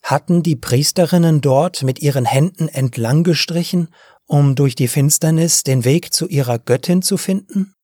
Hatten 0.09 0.43
die 0.43 0.57
Priesterinnen 0.57 1.43
dort 1.43 1.83
mit 1.83 1.99
ihren 1.99 2.25
Händen 2.25 2.69
entlang 2.69 3.25
gestrichen 3.25 3.89
um 4.25 4.55
durch 4.55 4.75
die 4.75 4.89
Finsternis 4.89 5.65
den 5.65 5.85
Weg 5.85 6.13
zu 6.13 6.29
ihrer 6.29 6.59
Göttin 6.59 7.03
zu 7.03 7.17
finden? 7.17 7.75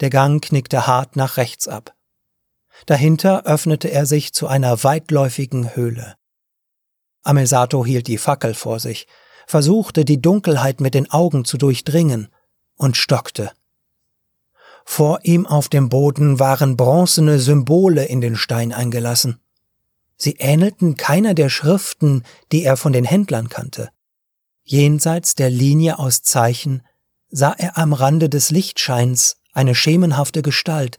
Der 0.00 0.10
Gang 0.10 0.42
knickte 0.42 0.86
hart 0.86 1.14
nach 1.14 1.36
rechts 1.36 1.68
ab. 1.68 1.94
Dahinter 2.86 3.44
öffnete 3.44 3.88
er 3.88 4.06
sich 4.06 4.32
zu 4.32 4.46
einer 4.46 4.82
weitläufigen 4.82 5.76
Höhle. 5.76 6.16
Amesato 7.22 7.84
hielt 7.86 8.06
die 8.06 8.18
Fackel 8.18 8.54
vor 8.54 8.80
sich, 8.80 9.06
versuchte 9.46 10.04
die 10.04 10.20
Dunkelheit 10.20 10.80
mit 10.80 10.94
den 10.94 11.10
Augen 11.10 11.44
zu 11.46 11.58
durchdringen 11.58 12.28
und 12.76 12.96
stockte. 12.96 13.52
Vor 14.84 15.20
ihm 15.22 15.46
auf 15.46 15.68
dem 15.68 15.88
Boden 15.88 16.40
waren 16.40 16.76
bronzene 16.76 17.38
Symbole 17.38 18.04
in 18.04 18.20
den 18.20 18.36
Stein 18.36 18.72
eingelassen. 18.72 19.41
Sie 20.16 20.36
ähnelten 20.38 20.96
keiner 20.96 21.34
der 21.34 21.48
Schriften, 21.48 22.22
die 22.52 22.64
er 22.64 22.76
von 22.76 22.92
den 22.92 23.04
Händlern 23.04 23.48
kannte. 23.48 23.90
Jenseits 24.64 25.34
der 25.34 25.50
Linie 25.50 25.98
aus 25.98 26.22
Zeichen 26.22 26.82
sah 27.30 27.52
er 27.52 27.78
am 27.78 27.92
Rande 27.92 28.28
des 28.28 28.50
Lichtscheins 28.50 29.36
eine 29.52 29.74
schemenhafte 29.74 30.42
Gestalt, 30.42 30.98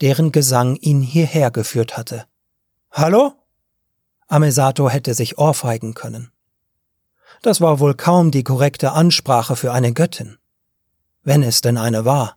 deren 0.00 0.32
Gesang 0.32 0.76
ihn 0.76 1.02
hierher 1.02 1.50
geführt 1.50 1.96
hatte. 1.96 2.26
Hallo? 2.90 3.34
Amesato 4.26 4.88
hätte 4.88 5.14
sich 5.14 5.38
ohrfeigen 5.38 5.94
können. 5.94 6.32
Das 7.42 7.60
war 7.60 7.80
wohl 7.80 7.94
kaum 7.94 8.30
die 8.30 8.44
korrekte 8.44 8.92
Ansprache 8.92 9.56
für 9.56 9.72
eine 9.72 9.92
Göttin. 9.92 10.38
Wenn 11.22 11.42
es 11.42 11.60
denn 11.60 11.76
eine 11.76 12.04
war. 12.04 12.36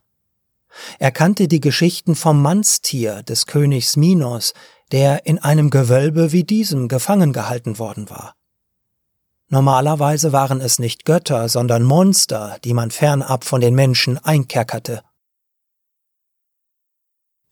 Er 0.99 1.11
kannte 1.11 1.47
die 1.47 1.61
Geschichten 1.61 2.15
vom 2.15 2.41
Mannstier 2.41 3.23
des 3.23 3.45
Königs 3.45 3.95
Minos, 3.95 4.53
der 4.91 5.25
in 5.25 5.39
einem 5.39 5.69
Gewölbe 5.69 6.31
wie 6.31 6.43
diesem 6.43 6.87
gefangen 6.87 7.33
gehalten 7.33 7.79
worden 7.79 8.09
war. 8.09 8.35
Normalerweise 9.47 10.31
waren 10.31 10.59
es 10.59 10.79
nicht 10.79 11.05
Götter, 11.05 11.49
sondern 11.49 11.83
Monster, 11.83 12.57
die 12.63 12.73
man 12.73 12.91
fernab 12.91 13.43
von 13.43 13.61
den 13.61 13.75
Menschen 13.75 14.17
einkerkerte. 14.17 15.03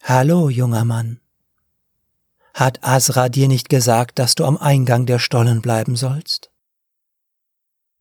Hallo, 0.02 0.50
junger 0.50 0.86
Mann. 0.86 1.22
Hat 2.54 2.84
Asra 2.84 3.30
dir 3.30 3.48
nicht 3.48 3.70
gesagt, 3.70 4.20
dass 4.20 4.36
du 4.36 4.46
am 4.46 4.58
Eingang 4.58 5.06
der 5.06 5.20
Stollen 5.20 5.62
bleiben 5.62 5.96
sollst? 5.96 6.52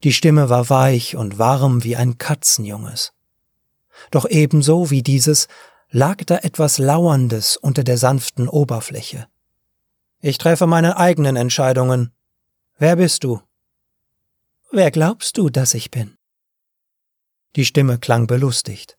Die 0.02 0.12
Stimme 0.12 0.50
war 0.50 0.68
weich 0.68 1.16
und 1.16 1.38
warm 1.38 1.84
wie 1.84 1.96
ein 1.96 2.18
Katzenjunges. 2.18 3.12
Doch 4.10 4.28
ebenso 4.28 4.90
wie 4.90 5.02
dieses 5.02 5.48
lag 5.92 6.24
da 6.24 6.38
etwas 6.38 6.78
Lauerndes 6.78 7.58
unter 7.58 7.84
der 7.84 7.98
sanften 7.98 8.48
Oberfläche. 8.48 9.26
Ich 10.20 10.38
treffe 10.38 10.66
meine 10.66 10.96
eigenen 10.96 11.36
Entscheidungen. 11.36 12.12
Wer 12.78 12.96
bist 12.96 13.24
du? 13.24 13.40
Wer 14.70 14.90
glaubst 14.90 15.36
du, 15.36 15.50
dass 15.50 15.74
ich 15.74 15.90
bin? 15.90 16.16
Die 17.56 17.66
Stimme 17.66 17.98
klang 17.98 18.26
belustigt. 18.26 18.96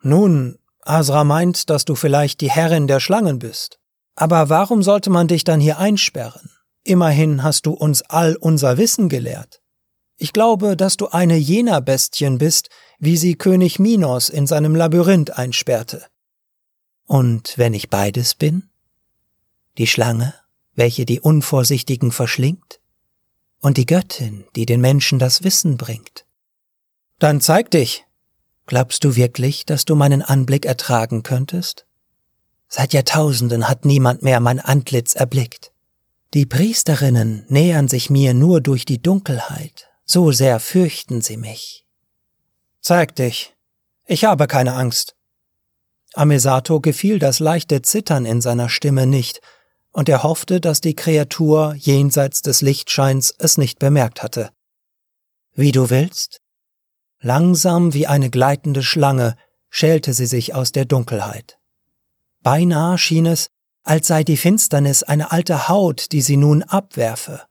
Nun, 0.00 0.58
Asra 0.82 1.24
meint, 1.24 1.68
dass 1.70 1.84
du 1.84 1.96
vielleicht 1.96 2.40
die 2.40 2.50
Herrin 2.50 2.86
der 2.86 3.00
Schlangen 3.00 3.40
bist. 3.40 3.80
Aber 4.14 4.48
warum 4.48 4.84
sollte 4.84 5.10
man 5.10 5.26
dich 5.26 5.42
dann 5.42 5.58
hier 5.58 5.78
einsperren? 5.78 6.50
Immerhin 6.84 7.42
hast 7.42 7.66
du 7.66 7.72
uns 7.72 8.02
all 8.02 8.36
unser 8.36 8.78
Wissen 8.78 9.08
gelehrt. 9.08 9.60
Ich 10.16 10.32
glaube, 10.32 10.76
dass 10.76 10.96
du 10.96 11.08
eine 11.08 11.36
jener 11.36 11.80
Bestien 11.80 12.38
bist, 12.38 12.68
wie 13.00 13.16
sie 13.16 13.34
König 13.34 13.80
Minos 13.80 14.28
in 14.28 14.46
seinem 14.46 14.76
Labyrinth 14.76 15.36
einsperrte. 15.36 16.06
Und 17.08 17.56
wenn 17.56 17.72
ich 17.72 17.88
beides 17.88 18.34
bin? 18.34 18.68
Die 19.78 19.86
Schlange, 19.86 20.34
welche 20.74 21.06
die 21.06 21.20
Unvorsichtigen 21.20 22.12
verschlingt? 22.12 22.80
Und 23.60 23.78
die 23.78 23.86
Göttin, 23.86 24.44
die 24.54 24.66
den 24.66 24.82
Menschen 24.82 25.18
das 25.18 25.42
Wissen 25.42 25.78
bringt? 25.78 26.26
Dann 27.18 27.40
zeig 27.40 27.70
dich. 27.70 28.04
Glaubst 28.66 29.04
du 29.04 29.16
wirklich, 29.16 29.64
dass 29.64 29.86
du 29.86 29.94
meinen 29.94 30.20
Anblick 30.20 30.66
ertragen 30.66 31.22
könntest? 31.22 31.86
Seit 32.68 32.92
Jahrtausenden 32.92 33.68
hat 33.68 33.86
niemand 33.86 34.22
mehr 34.22 34.40
mein 34.40 34.60
Antlitz 34.60 35.14
erblickt. 35.14 35.72
Die 36.34 36.44
Priesterinnen 36.44 37.46
nähern 37.48 37.88
sich 37.88 38.10
mir 38.10 38.34
nur 38.34 38.60
durch 38.60 38.84
die 38.84 39.00
Dunkelheit, 39.00 39.88
so 40.04 40.30
sehr 40.30 40.60
fürchten 40.60 41.22
sie 41.22 41.38
mich. 41.38 41.86
Zeig 42.82 43.16
dich. 43.16 43.56
Ich 44.04 44.24
habe 44.24 44.46
keine 44.46 44.74
Angst. 44.74 45.16
Amesato 46.18 46.80
gefiel 46.80 47.18
das 47.18 47.38
leichte 47.38 47.82
Zittern 47.82 48.26
in 48.26 48.40
seiner 48.40 48.68
Stimme 48.68 49.06
nicht, 49.06 49.40
und 49.92 50.08
er 50.08 50.22
hoffte, 50.22 50.60
dass 50.60 50.80
die 50.80 50.94
Kreatur 50.94 51.74
jenseits 51.74 52.42
des 52.42 52.60
Lichtscheins 52.60 53.34
es 53.38 53.56
nicht 53.58 53.78
bemerkt 53.78 54.22
hatte. 54.22 54.50
Wie 55.54 55.72
du 55.72 55.90
willst? 55.90 56.40
Langsam 57.20 57.94
wie 57.94 58.06
eine 58.06 58.30
gleitende 58.30 58.82
Schlange 58.82 59.36
schälte 59.70 60.12
sie 60.12 60.26
sich 60.26 60.54
aus 60.54 60.72
der 60.72 60.84
Dunkelheit. 60.84 61.58
Beinahe 62.42 62.98
schien 62.98 63.26
es, 63.26 63.48
als 63.82 64.06
sei 64.06 64.22
die 64.22 64.36
Finsternis 64.36 65.02
eine 65.02 65.32
alte 65.32 65.68
Haut, 65.68 66.12
die 66.12 66.20
sie 66.20 66.36
nun 66.36 66.62
abwerfe. 66.62 67.42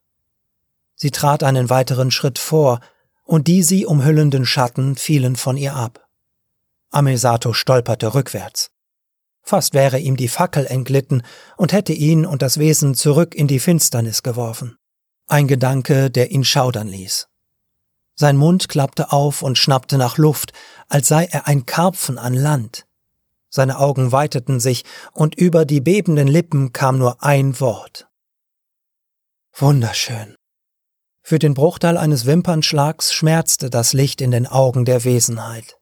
Sie 0.95 1.11
trat 1.11 1.43
einen 1.43 1.69
weiteren 1.69 2.11
Schritt 2.11 2.39
vor, 2.39 2.79
und 3.23 3.47
die 3.47 3.61
sie 3.61 3.85
umhüllenden 3.85 4.45
Schatten 4.45 4.95
fielen 4.95 5.35
von 5.35 5.57
ihr 5.57 5.75
ab. 5.75 6.06
Amesato 6.97 7.53
stolperte 7.53 8.15
rückwärts. 8.15 8.71
Fast 9.43 9.75
wäre 9.75 9.99
ihm 9.99 10.17
die 10.17 10.27
Fackel 10.27 10.65
entglitten 10.65 11.21
und 11.55 11.71
hätte 11.71 11.93
ihn 11.93 12.25
und 12.25 12.41
das 12.41 12.57
Wesen 12.57 12.95
zurück 12.95 13.35
in 13.35 13.47
die 13.47 13.59
Finsternis 13.59 14.23
geworfen. 14.23 14.77
Ein 15.27 15.47
Gedanke, 15.47 16.09
der 16.09 16.31
ihn 16.31 16.43
schaudern 16.43 16.87
ließ. 16.87 17.27
Sein 18.15 18.35
Mund 18.35 18.67
klappte 18.67 19.11
auf 19.11 19.43
und 19.43 19.59
schnappte 19.59 19.99
nach 19.99 20.17
Luft, 20.17 20.53
als 20.89 21.07
sei 21.07 21.25
er 21.25 21.47
ein 21.47 21.67
Karpfen 21.67 22.17
an 22.17 22.33
Land. 22.33 22.87
Seine 23.49 23.77
Augen 23.77 24.11
weiteten 24.11 24.59
sich, 24.59 24.83
und 25.13 25.35
über 25.35 25.65
die 25.65 25.81
bebenden 25.81 26.27
Lippen 26.27 26.73
kam 26.73 26.97
nur 26.97 27.23
ein 27.23 27.59
Wort. 27.59 28.07
Wunderschön. 29.53 30.35
Für 31.21 31.37
den 31.37 31.53
Bruchteil 31.53 31.95
eines 31.97 32.25
Wimpernschlags 32.25 33.13
schmerzte 33.13 33.69
das 33.69 33.93
Licht 33.93 34.19
in 34.19 34.31
den 34.31 34.47
Augen 34.47 34.83
der 34.83 35.03
Wesenheit. 35.03 35.76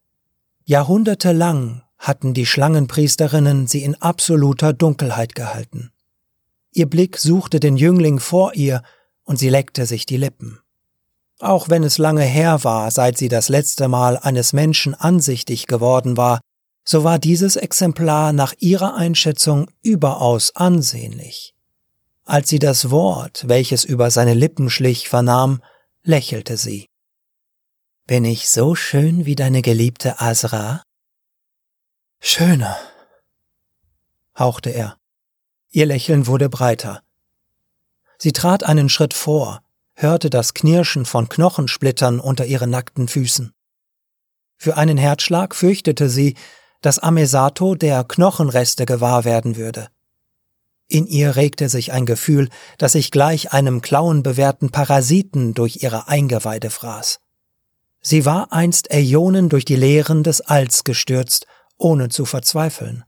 Jahrhundertelang 0.67 1.83
hatten 1.99 2.33
die 2.33 2.47
Schlangenpriesterinnen 2.47 3.67
sie 3.67 3.83
in 3.83 3.95
absoluter 4.01 4.73
Dunkelheit 4.73 5.35
gehalten. 5.35 5.91
Ihr 6.71 6.89
Blick 6.89 7.17
suchte 7.17 7.59
den 7.59 7.77
Jüngling 7.77 8.19
vor 8.19 8.55
ihr, 8.55 8.81
und 9.23 9.37
sie 9.37 9.49
leckte 9.49 9.85
sich 9.85 10.05
die 10.07 10.17
Lippen. 10.17 10.59
Auch 11.39 11.69
wenn 11.69 11.83
es 11.83 11.99
lange 11.99 12.23
her 12.23 12.63
war, 12.63 12.89
seit 12.89 13.17
sie 13.17 13.27
das 13.27 13.47
letzte 13.49 13.87
Mal 13.87 14.17
eines 14.17 14.53
Menschen 14.53 14.95
ansichtig 14.95 15.67
geworden 15.67 16.17
war, 16.17 16.41
so 16.83 17.03
war 17.03 17.19
dieses 17.19 17.55
Exemplar 17.55 18.33
nach 18.33 18.53
ihrer 18.57 18.95
Einschätzung 18.95 19.69
überaus 19.83 20.55
ansehnlich. 20.55 21.53
Als 22.23 22.49
sie 22.49 22.59
das 22.59 22.89
Wort, 22.89 23.45
welches 23.47 23.83
über 23.83 24.09
seine 24.09 24.33
Lippen 24.33 24.71
schlich, 24.71 25.09
vernahm, 25.09 25.61
lächelte 26.03 26.57
sie. 26.57 26.87
Bin 28.07 28.23
ich 28.23 28.49
so 28.49 28.75
schön 28.75 29.25
wie 29.25 29.33
deine 29.33 29.63
geliebte 29.63 30.21
Asra? 30.21 30.83
Schöner, 32.19 32.77
hauchte 34.37 34.69
er. 34.69 34.97
Ihr 35.71 35.87
Lächeln 35.87 36.27
wurde 36.27 36.47
breiter. 36.47 37.01
Sie 38.19 38.31
trat 38.31 38.63
einen 38.63 38.89
Schritt 38.89 39.15
vor, 39.15 39.63
hörte 39.95 40.29
das 40.29 40.53
Knirschen 40.53 41.05
von 41.05 41.29
Knochensplittern 41.29 42.19
unter 42.19 42.45
ihren 42.45 42.69
nackten 42.69 43.07
Füßen. 43.07 43.53
Für 44.55 44.77
einen 44.77 44.99
Herzschlag 44.99 45.55
fürchtete 45.55 46.07
sie, 46.07 46.35
dass 46.81 46.99
Amesato 46.99 47.73
der 47.73 48.03
Knochenreste 48.03 48.85
gewahr 48.85 49.25
werden 49.25 49.55
würde. 49.55 49.89
In 50.87 51.07
ihr 51.07 51.35
regte 51.37 51.69
sich 51.69 51.91
ein 51.91 52.05
Gefühl, 52.05 52.49
das 52.77 52.91
sich 52.91 53.09
gleich 53.09 53.51
einem 53.51 53.81
klauenbewehrten 53.81 54.69
Parasiten 54.69 55.55
durch 55.55 55.81
ihre 55.81 56.07
Eingeweide 56.07 56.69
fraß. 56.69 57.19
Sie 58.07 58.23
war 58.23 58.53
einst 58.53 58.91
Äonen 58.91 59.49
durch 59.49 59.65
die 59.65 59.75
Leeren 59.75 60.21
des 60.21 60.39
Alls 60.41 60.83
gestürzt, 60.83 61.47
ohne 61.79 62.09
zu 62.09 62.25
verzweifeln. 62.25 63.03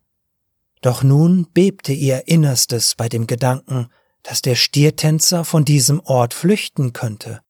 Doch 0.82 1.04
nun 1.04 1.46
bebte 1.54 1.94
ihr 1.94 2.28
Innerstes 2.28 2.96
bei 2.96 3.08
dem 3.08 3.28
Gedanken, 3.28 3.90
dass 4.24 4.42
der 4.42 4.56
Stiertänzer 4.56 5.46
von 5.46 5.66
diesem 5.66 6.00
Ort 6.00 6.34
flüchten 6.34 6.94
könnte. 6.94 7.42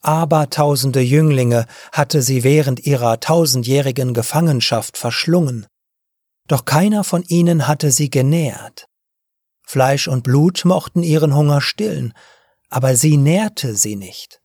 Abertausende 0.00 1.00
Jünglinge 1.00 1.66
hatte 1.92 2.20
sie 2.20 2.42
während 2.42 2.84
ihrer 2.84 3.20
tausendjährigen 3.20 4.12
Gefangenschaft 4.12 4.98
verschlungen. 4.98 5.68
Doch 6.48 6.64
keiner 6.64 7.04
von 7.04 7.22
ihnen 7.22 7.68
hatte 7.68 7.92
sie 7.92 8.10
genährt. 8.10 8.88
Fleisch 9.62 10.08
und 10.08 10.24
Blut 10.24 10.64
mochten 10.64 11.04
ihren 11.04 11.32
Hunger 11.32 11.60
stillen, 11.60 12.12
aber 12.70 12.96
sie 12.96 13.18
nährte 13.18 13.76
sie 13.76 13.94
nicht. 13.94 14.40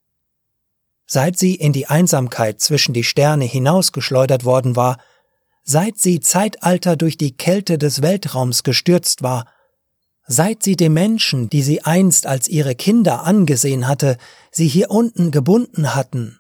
Seit 1.13 1.37
sie 1.37 1.55
in 1.55 1.73
die 1.73 1.87
Einsamkeit 1.87 2.61
zwischen 2.61 2.93
die 2.93 3.03
Sterne 3.03 3.43
hinausgeschleudert 3.43 4.45
worden 4.45 4.77
war, 4.77 4.97
seit 5.63 5.97
sie 5.97 6.21
Zeitalter 6.21 6.95
durch 6.95 7.17
die 7.17 7.35
Kälte 7.35 7.77
des 7.77 8.01
Weltraums 8.01 8.63
gestürzt 8.63 9.21
war, 9.21 9.45
seit 10.25 10.63
sie 10.63 10.77
dem 10.77 10.93
Menschen, 10.93 11.49
die 11.49 11.63
sie 11.63 11.81
einst 11.83 12.27
als 12.27 12.47
ihre 12.47 12.75
Kinder 12.75 13.25
angesehen 13.25 13.89
hatte, 13.89 14.15
sie 14.51 14.69
hier 14.69 14.89
unten 14.89 15.31
gebunden 15.31 15.95
hatten, 15.95 16.39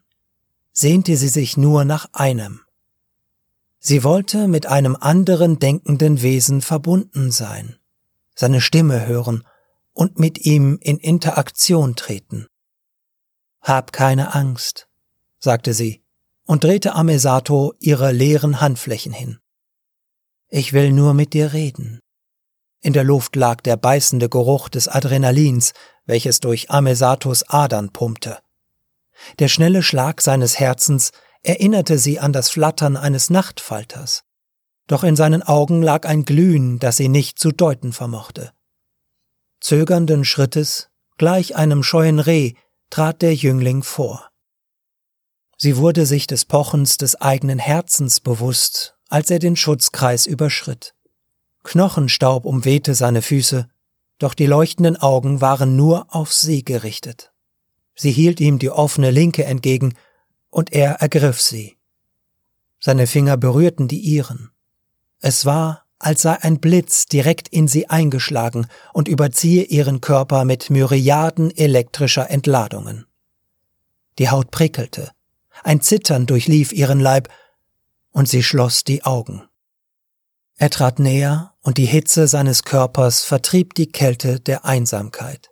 sehnte 0.71 1.17
sie 1.17 1.27
sich 1.27 1.57
nur 1.57 1.83
nach 1.83 2.07
einem. 2.13 2.61
Sie 3.79 4.05
wollte 4.05 4.47
mit 4.47 4.67
einem 4.67 4.95
anderen 4.95 5.59
denkenden 5.59 6.21
Wesen 6.21 6.61
verbunden 6.61 7.31
sein 7.31 7.75
seine 8.35 8.61
Stimme 8.61 9.05
hören 9.05 9.43
und 9.91 10.17
mit 10.17 10.45
ihm 10.45 10.79
in 10.81 10.97
Interaktion 10.97 11.97
treten. 11.97 12.47
Hab 13.61 13.93
keine 13.93 14.33
Angst, 14.33 14.87
sagte 15.39 15.73
sie 15.73 16.03
und 16.45 16.63
drehte 16.63 16.93
Amesato 16.93 17.73
ihre 17.79 18.11
leeren 18.11 18.61
Handflächen 18.61 19.13
hin. 19.13 19.39
Ich 20.49 20.73
will 20.73 20.91
nur 20.91 21.13
mit 21.13 21.33
dir 21.33 21.53
reden. 21.53 21.99
In 22.81 22.93
der 22.93 23.03
Luft 23.03 23.35
lag 23.35 23.61
der 23.61 23.77
beißende 23.77 24.27
Geruch 24.27 24.67
des 24.67 24.87
Adrenalins, 24.87 25.73
welches 26.05 26.39
durch 26.39 26.71
Amesatos 26.71 27.43
Adern 27.47 27.91
pumpte. 27.93 28.39
Der 29.39 29.47
schnelle 29.47 29.83
Schlag 29.83 30.21
seines 30.21 30.59
Herzens 30.59 31.11
erinnerte 31.43 31.99
sie 31.99 32.19
an 32.19 32.33
das 32.33 32.49
Flattern 32.49 32.97
eines 32.97 33.29
Nachtfalters 33.29 34.23
doch 34.91 35.05
in 35.05 35.15
seinen 35.15 35.41
Augen 35.41 35.81
lag 35.81 36.05
ein 36.05 36.25
Glühen, 36.25 36.77
das 36.77 36.97
sie 36.97 37.07
nicht 37.07 37.39
zu 37.39 37.53
deuten 37.53 37.93
vermochte. 37.93 38.51
Zögernden 39.61 40.25
Schrittes, 40.25 40.89
gleich 41.17 41.55
einem 41.55 41.81
scheuen 41.81 42.19
Reh, 42.19 42.55
trat 42.91 43.21
der 43.21 43.33
Jüngling 43.33 43.81
vor. 43.81 44.29
Sie 45.57 45.77
wurde 45.77 46.05
sich 46.05 46.27
des 46.27 46.45
Pochens 46.45 46.97
des 46.97 47.19
eigenen 47.19 47.57
Herzens 47.57 48.19
bewusst, 48.19 48.95
als 49.07 49.31
er 49.31 49.39
den 49.39 49.55
Schutzkreis 49.55 50.25
überschritt. 50.25 50.93
Knochenstaub 51.63 52.45
umwehte 52.45 52.93
seine 52.93 53.21
Füße, 53.21 53.67
doch 54.19 54.33
die 54.33 54.45
leuchtenden 54.45 54.97
Augen 54.97 55.41
waren 55.41 55.75
nur 55.75 56.13
auf 56.13 56.33
sie 56.33 56.63
gerichtet. 56.63 57.31
Sie 57.95 58.11
hielt 58.11 58.39
ihm 58.39 58.59
die 58.59 58.69
offene 58.69 59.09
Linke 59.09 59.45
entgegen, 59.45 59.93
und 60.49 60.73
er 60.73 60.95
ergriff 60.95 61.39
sie. 61.39 61.77
Seine 62.79 63.07
Finger 63.07 63.37
berührten 63.37 63.87
die 63.87 63.99
ihren. 63.99 64.51
Es 65.19 65.45
war, 65.45 65.80
als 66.03 66.21
sei 66.21 66.41
ein 66.41 66.59
Blitz 66.59 67.05
direkt 67.05 67.47
in 67.47 67.67
sie 67.67 67.89
eingeschlagen 67.89 68.67
und 68.93 69.07
überziehe 69.07 69.63
ihren 69.63 70.01
Körper 70.01 70.45
mit 70.45 70.69
Myriaden 70.69 71.55
elektrischer 71.55 72.29
Entladungen. 72.29 73.05
Die 74.19 74.29
Haut 74.29 74.51
prickelte, 74.51 75.11
ein 75.63 75.81
Zittern 75.81 76.25
durchlief 76.25 76.73
ihren 76.73 76.99
Leib, 76.99 77.29
und 78.11 78.27
sie 78.27 78.43
schloss 78.43 78.83
die 78.83 79.03
Augen. 79.03 79.43
Er 80.57 80.69
trat 80.69 80.99
näher, 80.99 81.53
und 81.61 81.77
die 81.77 81.85
Hitze 81.85 82.27
seines 82.27 82.63
Körpers 82.63 83.23
vertrieb 83.23 83.73
die 83.73 83.91
Kälte 83.91 84.39
der 84.39 84.65
Einsamkeit. 84.65 85.49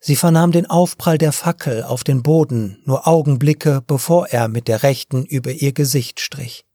Sie 0.00 0.16
vernahm 0.16 0.52
den 0.52 0.66
Aufprall 0.66 1.18
der 1.18 1.32
Fackel 1.32 1.82
auf 1.82 2.04
den 2.04 2.22
Boden 2.22 2.82
nur 2.84 3.08
Augenblicke, 3.08 3.82
bevor 3.86 4.28
er 4.28 4.48
mit 4.48 4.68
der 4.68 4.82
rechten 4.82 5.24
über 5.24 5.50
ihr 5.50 5.72
Gesicht 5.72 6.20
strich. 6.20 6.65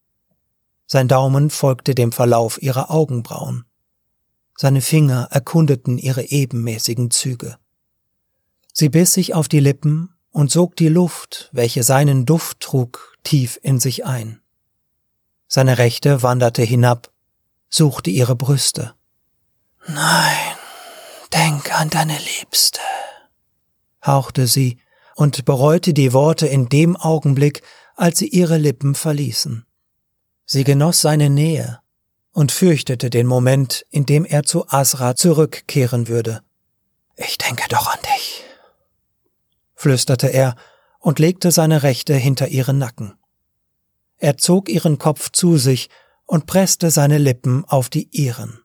Sein 0.94 1.08
Daumen 1.08 1.50
folgte 1.50 1.96
dem 1.96 2.12
Verlauf 2.12 2.62
ihrer 2.62 2.92
Augenbrauen. 2.92 3.64
Seine 4.58 4.82
Finger 4.82 5.30
erkundeten 5.32 5.98
ihre 5.98 6.22
ebenmäßigen 6.22 7.12
Züge. 7.12 7.56
Sie 8.74 8.90
biss 8.90 9.14
sich 9.14 9.34
auf 9.34 9.48
die 9.48 9.62
Lippen 9.62 10.14
und 10.32 10.52
sog 10.52 10.76
die 10.76 10.90
Luft, 10.90 11.50
welche 11.54 11.84
seinen 11.84 12.26
Duft 12.26 12.60
trug, 12.60 13.16
tief 13.24 13.58
in 13.64 13.80
sich 13.80 14.04
ein. 14.06 14.42
Seine 15.48 15.78
Rechte 15.78 16.24
wanderte 16.24 16.62
hinab, 16.62 17.14
suchte 17.70 18.10
ihre 18.10 18.36
Brüste. 18.36 18.94
Nein, 19.88 20.58
denk 21.32 21.74
an 21.74 21.90
deine 21.90 22.18
Liebste, 22.18 22.82
hauchte 24.06 24.46
sie 24.46 24.78
und 25.16 25.46
bereute 25.46 25.94
die 25.94 26.12
Worte 26.12 26.48
in 26.48 26.68
dem 26.68 26.98
Augenblick, 26.98 27.62
als 27.96 28.20
sie 28.20 28.28
ihre 28.28 28.58
Lippen 28.58 28.94
verließen. 28.94 29.66
Sie 30.54 30.66
genoss 30.66 31.00
seine 31.00 31.30
Nähe 31.30 31.80
und 32.34 32.52
fürchtete 32.52 33.10
den 33.10 33.26
Moment, 33.26 33.86
in 33.90 34.06
dem 34.06 34.26
er 34.26 34.44
zu 34.44 34.68
Asra 34.68 35.16
zurückkehren 35.16 36.10
würde. 36.10 36.42
Ich 37.16 37.38
denke 37.38 37.70
doch 37.70 37.88
an 37.88 38.00
dich, 38.18 38.44
flüsterte 39.76 40.28
er 40.28 40.58
und 41.00 41.20
legte 41.20 41.52
seine 41.52 41.84
Rechte 41.84 42.16
hinter 42.16 42.50
ihren 42.50 42.78
Nacken. 42.78 43.14
Er 44.18 44.36
zog 44.36 44.68
ihren 44.68 44.98
Kopf 44.98 45.32
zu 45.32 45.56
sich 45.56 45.90
und 46.26 46.48
presste 46.48 46.92
seine 46.92 47.18
Lippen 47.18 47.64
auf 47.64 47.88
die 47.88 48.10
ihren. 48.12 48.60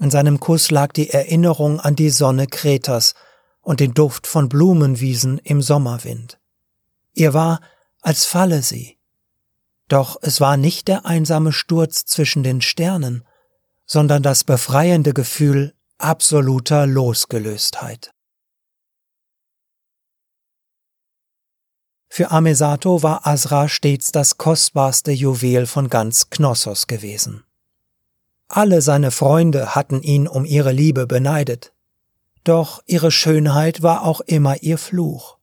In 0.00 0.10
seinem 0.10 0.40
Kuss 0.40 0.72
lag 0.72 0.92
die 0.92 1.10
Erinnerung 1.10 1.78
an 1.78 1.94
die 1.94 2.10
Sonne 2.10 2.48
Kretas 2.48 3.14
und 3.60 3.78
den 3.78 3.94
Duft 3.94 4.26
von 4.26 4.48
Blumenwiesen 4.48 5.38
im 5.38 5.62
Sommerwind. 5.62 6.40
Ihr 7.14 7.34
war, 7.34 7.60
als 8.00 8.24
falle 8.24 8.62
sie. 8.62 8.97
Doch 9.88 10.18
es 10.20 10.40
war 10.40 10.56
nicht 10.56 10.88
der 10.88 11.06
einsame 11.06 11.52
Sturz 11.52 12.04
zwischen 12.04 12.42
den 12.42 12.60
Sternen, 12.60 13.24
sondern 13.86 14.22
das 14.22 14.44
befreiende 14.44 15.14
Gefühl 15.14 15.74
absoluter 15.96 16.86
Losgelöstheit. 16.86 18.12
Für 22.10 22.30
Amesato 22.30 23.02
war 23.02 23.26
Asra 23.26 23.68
stets 23.68 24.12
das 24.12 24.38
kostbarste 24.38 25.12
Juwel 25.12 25.66
von 25.66 25.88
ganz 25.88 26.30
Knossos 26.30 26.86
gewesen. 26.86 27.44
Alle 28.48 28.82
seine 28.82 29.10
Freunde 29.10 29.74
hatten 29.74 30.02
ihn 30.02 30.26
um 30.26 30.44
ihre 30.44 30.72
Liebe 30.72 31.06
beneidet, 31.06 31.72
doch 32.44 32.82
ihre 32.86 33.10
Schönheit 33.10 33.82
war 33.82 34.04
auch 34.04 34.20
immer 34.22 34.62
ihr 34.62 34.78
Fluch. 34.78 35.37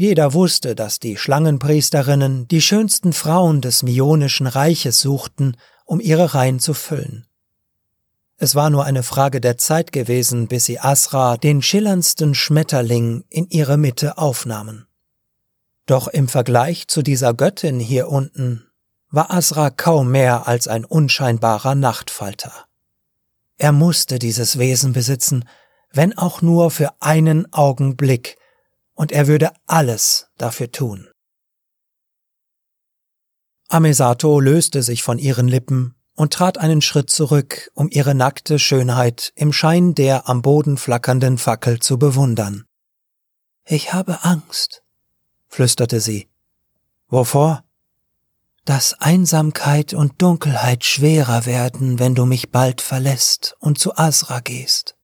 Jeder 0.00 0.32
wusste, 0.32 0.76
dass 0.76 1.00
die 1.00 1.16
Schlangenpriesterinnen 1.16 2.46
die 2.46 2.62
schönsten 2.62 3.12
Frauen 3.12 3.60
des 3.60 3.82
Mionischen 3.82 4.46
Reiches 4.46 5.00
suchten, 5.00 5.56
um 5.86 5.98
ihre 5.98 6.34
Reihen 6.34 6.60
zu 6.60 6.72
füllen. 6.72 7.26
Es 8.36 8.54
war 8.54 8.70
nur 8.70 8.84
eine 8.84 9.02
Frage 9.02 9.40
der 9.40 9.58
Zeit 9.58 9.90
gewesen, 9.90 10.46
bis 10.46 10.66
sie 10.66 10.78
Asra, 10.78 11.36
den 11.36 11.62
schillerndsten 11.62 12.36
Schmetterling, 12.36 13.24
in 13.28 13.48
ihre 13.50 13.76
Mitte 13.76 14.18
aufnahmen. 14.18 14.86
Doch 15.86 16.06
im 16.06 16.28
Vergleich 16.28 16.86
zu 16.86 17.02
dieser 17.02 17.34
Göttin 17.34 17.80
hier 17.80 18.08
unten 18.08 18.68
war 19.10 19.32
Asra 19.32 19.68
kaum 19.70 20.12
mehr 20.12 20.46
als 20.46 20.68
ein 20.68 20.84
unscheinbarer 20.84 21.74
Nachtfalter. 21.74 22.52
Er 23.56 23.72
musste 23.72 24.20
dieses 24.20 24.60
Wesen 24.60 24.92
besitzen, 24.92 25.44
wenn 25.92 26.16
auch 26.16 26.40
nur 26.40 26.70
für 26.70 26.92
einen 27.00 27.52
Augenblick, 27.52 28.38
und 28.98 29.12
er 29.12 29.28
würde 29.28 29.52
alles 29.66 30.28
dafür 30.38 30.72
tun. 30.72 31.08
Amesato 33.68 34.40
löste 34.40 34.82
sich 34.82 35.04
von 35.04 35.18
ihren 35.18 35.46
Lippen 35.46 35.94
und 36.16 36.32
trat 36.32 36.58
einen 36.58 36.82
Schritt 36.82 37.08
zurück, 37.08 37.70
um 37.74 37.88
ihre 37.92 38.16
nackte 38.16 38.58
Schönheit 38.58 39.32
im 39.36 39.52
Schein 39.52 39.94
der 39.94 40.28
am 40.28 40.42
Boden 40.42 40.76
flackernden 40.76 41.38
Fackel 41.38 41.78
zu 41.78 41.96
bewundern. 41.96 42.64
Ich 43.64 43.92
habe 43.92 44.24
Angst, 44.24 44.82
flüsterte 45.46 46.00
sie. 46.00 46.28
Wovor? 47.06 47.62
Dass 48.64 48.94
Einsamkeit 48.94 49.94
und 49.94 50.20
Dunkelheit 50.20 50.84
schwerer 50.84 51.46
werden, 51.46 52.00
wenn 52.00 52.16
du 52.16 52.26
mich 52.26 52.50
bald 52.50 52.80
verlässt 52.80 53.54
und 53.60 53.78
zu 53.78 53.96
Asra 53.96 54.40
gehst. 54.40 54.96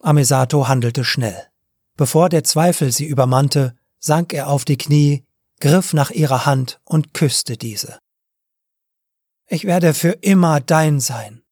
Amesato 0.00 0.68
handelte 0.68 1.04
schnell. 1.04 1.50
Bevor 1.96 2.28
der 2.28 2.44
Zweifel 2.44 2.92
sie 2.92 3.06
übermannte, 3.06 3.76
sank 3.98 4.32
er 4.32 4.48
auf 4.48 4.64
die 4.64 4.76
Knie, 4.76 5.24
griff 5.60 5.92
nach 5.92 6.10
ihrer 6.10 6.46
Hand 6.46 6.80
und 6.84 7.14
küsste 7.14 7.56
diese. 7.56 7.98
Ich 9.46 9.64
werde 9.64 9.94
für 9.94 10.10
immer 10.10 10.60
dein 10.60 11.00
sein. 11.00 11.42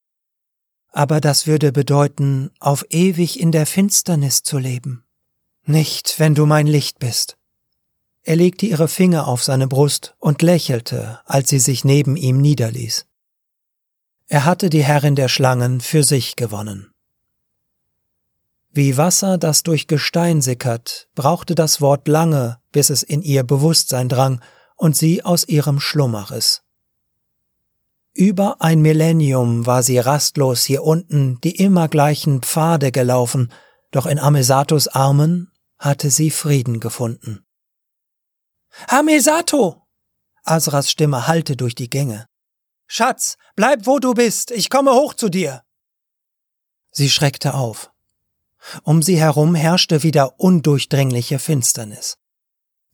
Aber 0.88 1.20
das 1.20 1.46
würde 1.46 1.72
bedeuten, 1.72 2.50
auf 2.58 2.84
ewig 2.90 3.40
in 3.40 3.52
der 3.52 3.66
Finsternis 3.66 4.42
zu 4.42 4.58
leben. 4.58 5.04
Nicht, 5.64 6.18
wenn 6.18 6.34
du 6.34 6.44
mein 6.44 6.66
Licht 6.66 6.98
bist. 6.98 7.36
Er 8.24 8.36
legte 8.36 8.66
ihre 8.66 8.88
Finger 8.88 9.26
auf 9.26 9.42
seine 9.42 9.68
Brust 9.68 10.14
und 10.18 10.42
lächelte, 10.42 11.20
als 11.24 11.50
sie 11.50 11.58
sich 11.58 11.84
neben 11.84 12.16
ihm 12.16 12.40
niederließ. 12.40 13.06
Er 14.26 14.44
hatte 14.44 14.70
die 14.70 14.84
Herrin 14.84 15.16
der 15.16 15.28
Schlangen 15.28 15.80
für 15.80 16.04
sich 16.04 16.36
gewonnen. 16.36 16.91
Wie 18.74 18.96
Wasser, 18.96 19.36
das 19.36 19.62
durch 19.62 19.86
Gestein 19.86 20.40
sickert, 20.40 21.08
brauchte 21.14 21.54
das 21.54 21.82
Wort 21.82 22.08
lange, 22.08 22.58
bis 22.72 22.88
es 22.88 23.02
in 23.02 23.20
ihr 23.20 23.42
Bewusstsein 23.42 24.08
drang 24.08 24.40
und 24.76 24.96
sie 24.96 25.22
aus 25.22 25.46
ihrem 25.46 25.78
Schlummer 25.78 26.30
riss. 26.30 26.62
Über 28.14 28.62
ein 28.62 28.80
Millennium 28.80 29.66
war 29.66 29.82
sie 29.82 29.98
rastlos 29.98 30.64
hier 30.64 30.84
unten 30.84 31.38
die 31.42 31.56
immer 31.56 31.88
gleichen 31.88 32.40
Pfade 32.40 32.92
gelaufen, 32.92 33.52
doch 33.90 34.06
in 34.06 34.18
Amesatos 34.18 34.88
Armen 34.88 35.52
hatte 35.78 36.10
sie 36.10 36.30
Frieden 36.30 36.80
gefunden. 36.80 37.44
Hamesato! 38.88 39.82
Asras 40.44 40.90
Stimme 40.90 41.26
hallte 41.26 41.56
durch 41.56 41.74
die 41.74 41.90
Gänge. 41.90 42.26
Schatz, 42.86 43.36
bleib 43.54 43.86
wo 43.86 43.98
du 43.98 44.14
bist, 44.14 44.50
ich 44.50 44.70
komme 44.70 44.92
hoch 44.92 45.12
zu 45.12 45.28
dir. 45.28 45.62
Sie 46.90 47.10
schreckte 47.10 47.54
auf. 47.54 47.91
Um 48.82 49.02
sie 49.02 49.18
herum 49.18 49.54
herrschte 49.54 50.02
wieder 50.02 50.38
undurchdringliche 50.38 51.38
Finsternis. 51.38 52.18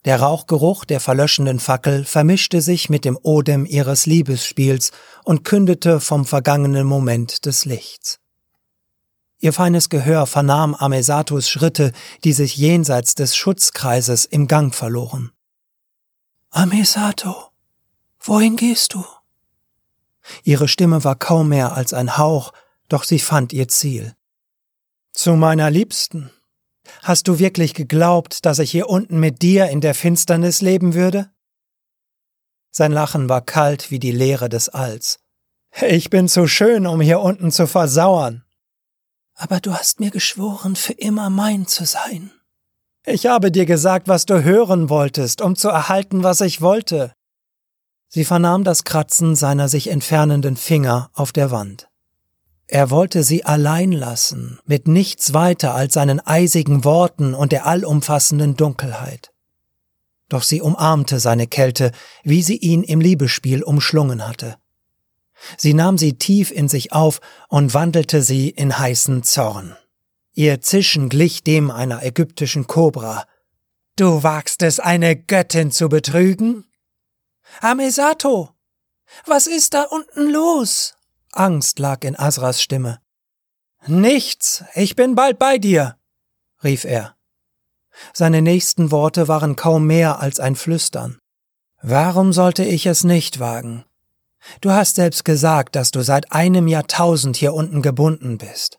Der 0.04 0.20
Rauchgeruch 0.20 0.84
der 0.84 1.00
verlöschenden 1.00 1.60
Fackel 1.60 2.04
vermischte 2.04 2.60
sich 2.62 2.88
mit 2.88 3.04
dem 3.04 3.18
Odem 3.20 3.66
ihres 3.66 4.06
Liebesspiels 4.06 4.92
und 5.24 5.44
kündete 5.44 6.00
vom 6.00 6.24
vergangenen 6.24 6.86
Moment 6.86 7.44
des 7.46 7.64
Lichts. 7.64 8.20
Ihr 9.40 9.52
feines 9.52 9.88
Gehör 9.88 10.26
vernahm 10.26 10.74
Amesatos 10.74 11.48
Schritte, 11.48 11.92
die 12.24 12.32
sich 12.32 12.56
jenseits 12.56 13.14
des 13.14 13.36
Schutzkreises 13.36 14.24
im 14.24 14.48
Gang 14.48 14.74
verloren. 14.74 15.32
Amesato, 16.50 17.50
wohin 18.18 18.56
gehst 18.56 18.94
du? 18.94 19.04
Ihre 20.42 20.68
Stimme 20.68 21.04
war 21.04 21.16
kaum 21.16 21.50
mehr 21.50 21.74
als 21.74 21.92
ein 21.92 22.16
Hauch, 22.16 22.52
doch 22.88 23.04
sie 23.04 23.18
fand 23.18 23.52
ihr 23.52 23.68
Ziel. 23.68 24.14
Zu 25.12 25.34
meiner 25.34 25.70
Liebsten. 25.70 26.30
Hast 27.02 27.28
du 27.28 27.38
wirklich 27.38 27.74
geglaubt, 27.74 28.44
dass 28.44 28.58
ich 28.58 28.70
hier 28.70 28.88
unten 28.88 29.20
mit 29.20 29.42
dir 29.42 29.68
in 29.68 29.80
der 29.80 29.94
Finsternis 29.94 30.60
leben 30.60 30.94
würde? 30.94 31.30
Sein 32.70 32.92
Lachen 32.92 33.28
war 33.28 33.40
kalt 33.40 33.90
wie 33.90 33.98
die 33.98 34.12
Leere 34.12 34.48
des 34.48 34.68
Alls. 34.68 35.18
Ich 35.86 36.10
bin 36.10 36.28
zu 36.28 36.46
schön, 36.46 36.86
um 36.86 37.00
hier 37.00 37.20
unten 37.20 37.50
zu 37.50 37.66
versauern. 37.66 38.44
Aber 39.34 39.60
du 39.60 39.72
hast 39.72 40.00
mir 40.00 40.10
geschworen, 40.10 40.76
für 40.76 40.92
immer 40.92 41.30
mein 41.30 41.66
zu 41.66 41.84
sein. 41.84 42.32
Ich 43.06 43.26
habe 43.26 43.50
dir 43.50 43.66
gesagt, 43.66 44.08
was 44.08 44.26
du 44.26 44.42
hören 44.42 44.90
wolltest, 44.90 45.40
um 45.40 45.56
zu 45.56 45.68
erhalten, 45.68 46.22
was 46.22 46.40
ich 46.40 46.60
wollte. 46.60 47.12
Sie 48.08 48.24
vernahm 48.24 48.64
das 48.64 48.84
Kratzen 48.84 49.36
seiner 49.36 49.68
sich 49.68 49.88
entfernenden 49.88 50.56
Finger 50.56 51.10
auf 51.14 51.32
der 51.32 51.50
Wand. 51.50 51.88
Er 52.70 52.90
wollte 52.90 53.24
sie 53.24 53.46
allein 53.46 53.92
lassen, 53.92 54.60
mit 54.66 54.88
nichts 54.88 55.32
weiter 55.32 55.74
als 55.74 55.94
seinen 55.94 56.20
eisigen 56.20 56.84
Worten 56.84 57.32
und 57.32 57.50
der 57.50 57.66
allumfassenden 57.66 58.56
Dunkelheit. 58.56 59.32
Doch 60.28 60.42
sie 60.42 60.60
umarmte 60.60 61.18
seine 61.18 61.46
Kälte, 61.46 61.92
wie 62.24 62.42
sie 62.42 62.58
ihn 62.58 62.82
im 62.82 63.00
Liebesspiel 63.00 63.62
umschlungen 63.62 64.28
hatte. 64.28 64.58
Sie 65.56 65.72
nahm 65.72 65.96
sie 65.96 66.18
tief 66.18 66.50
in 66.50 66.68
sich 66.68 66.92
auf 66.92 67.20
und 67.48 67.72
wandelte 67.72 68.22
sie 68.22 68.50
in 68.50 68.78
heißen 68.78 69.22
Zorn. 69.22 69.74
Ihr 70.34 70.60
Zischen 70.60 71.08
glich 71.08 71.42
dem 71.42 71.70
einer 71.70 72.02
ägyptischen 72.02 72.66
Kobra. 72.66 73.24
Du 73.96 74.22
wagst 74.22 74.62
es, 74.62 74.78
eine 74.78 75.16
Göttin 75.16 75.70
zu 75.70 75.88
betrügen? 75.88 76.66
Amesato! 77.62 78.50
Was 79.24 79.46
ist 79.46 79.72
da 79.72 79.84
unten 79.84 80.28
los? 80.30 80.97
Angst 81.32 81.78
lag 81.78 82.04
in 82.04 82.18
Asras 82.18 82.62
Stimme. 82.62 83.00
Nichts, 83.86 84.64
ich 84.74 84.96
bin 84.96 85.14
bald 85.14 85.38
bei 85.38 85.58
dir, 85.58 85.96
rief 86.62 86.84
er. 86.84 87.16
Seine 88.12 88.42
nächsten 88.42 88.90
Worte 88.90 89.28
waren 89.28 89.56
kaum 89.56 89.86
mehr 89.86 90.20
als 90.20 90.40
ein 90.40 90.56
Flüstern. 90.56 91.18
Warum 91.80 92.32
sollte 92.32 92.64
ich 92.64 92.86
es 92.86 93.04
nicht 93.04 93.38
wagen? 93.38 93.84
Du 94.60 94.70
hast 94.70 94.96
selbst 94.96 95.24
gesagt, 95.24 95.76
dass 95.76 95.90
du 95.90 96.02
seit 96.02 96.32
einem 96.32 96.68
Jahrtausend 96.68 97.36
hier 97.36 97.54
unten 97.54 97.82
gebunden 97.82 98.38
bist. 98.38 98.78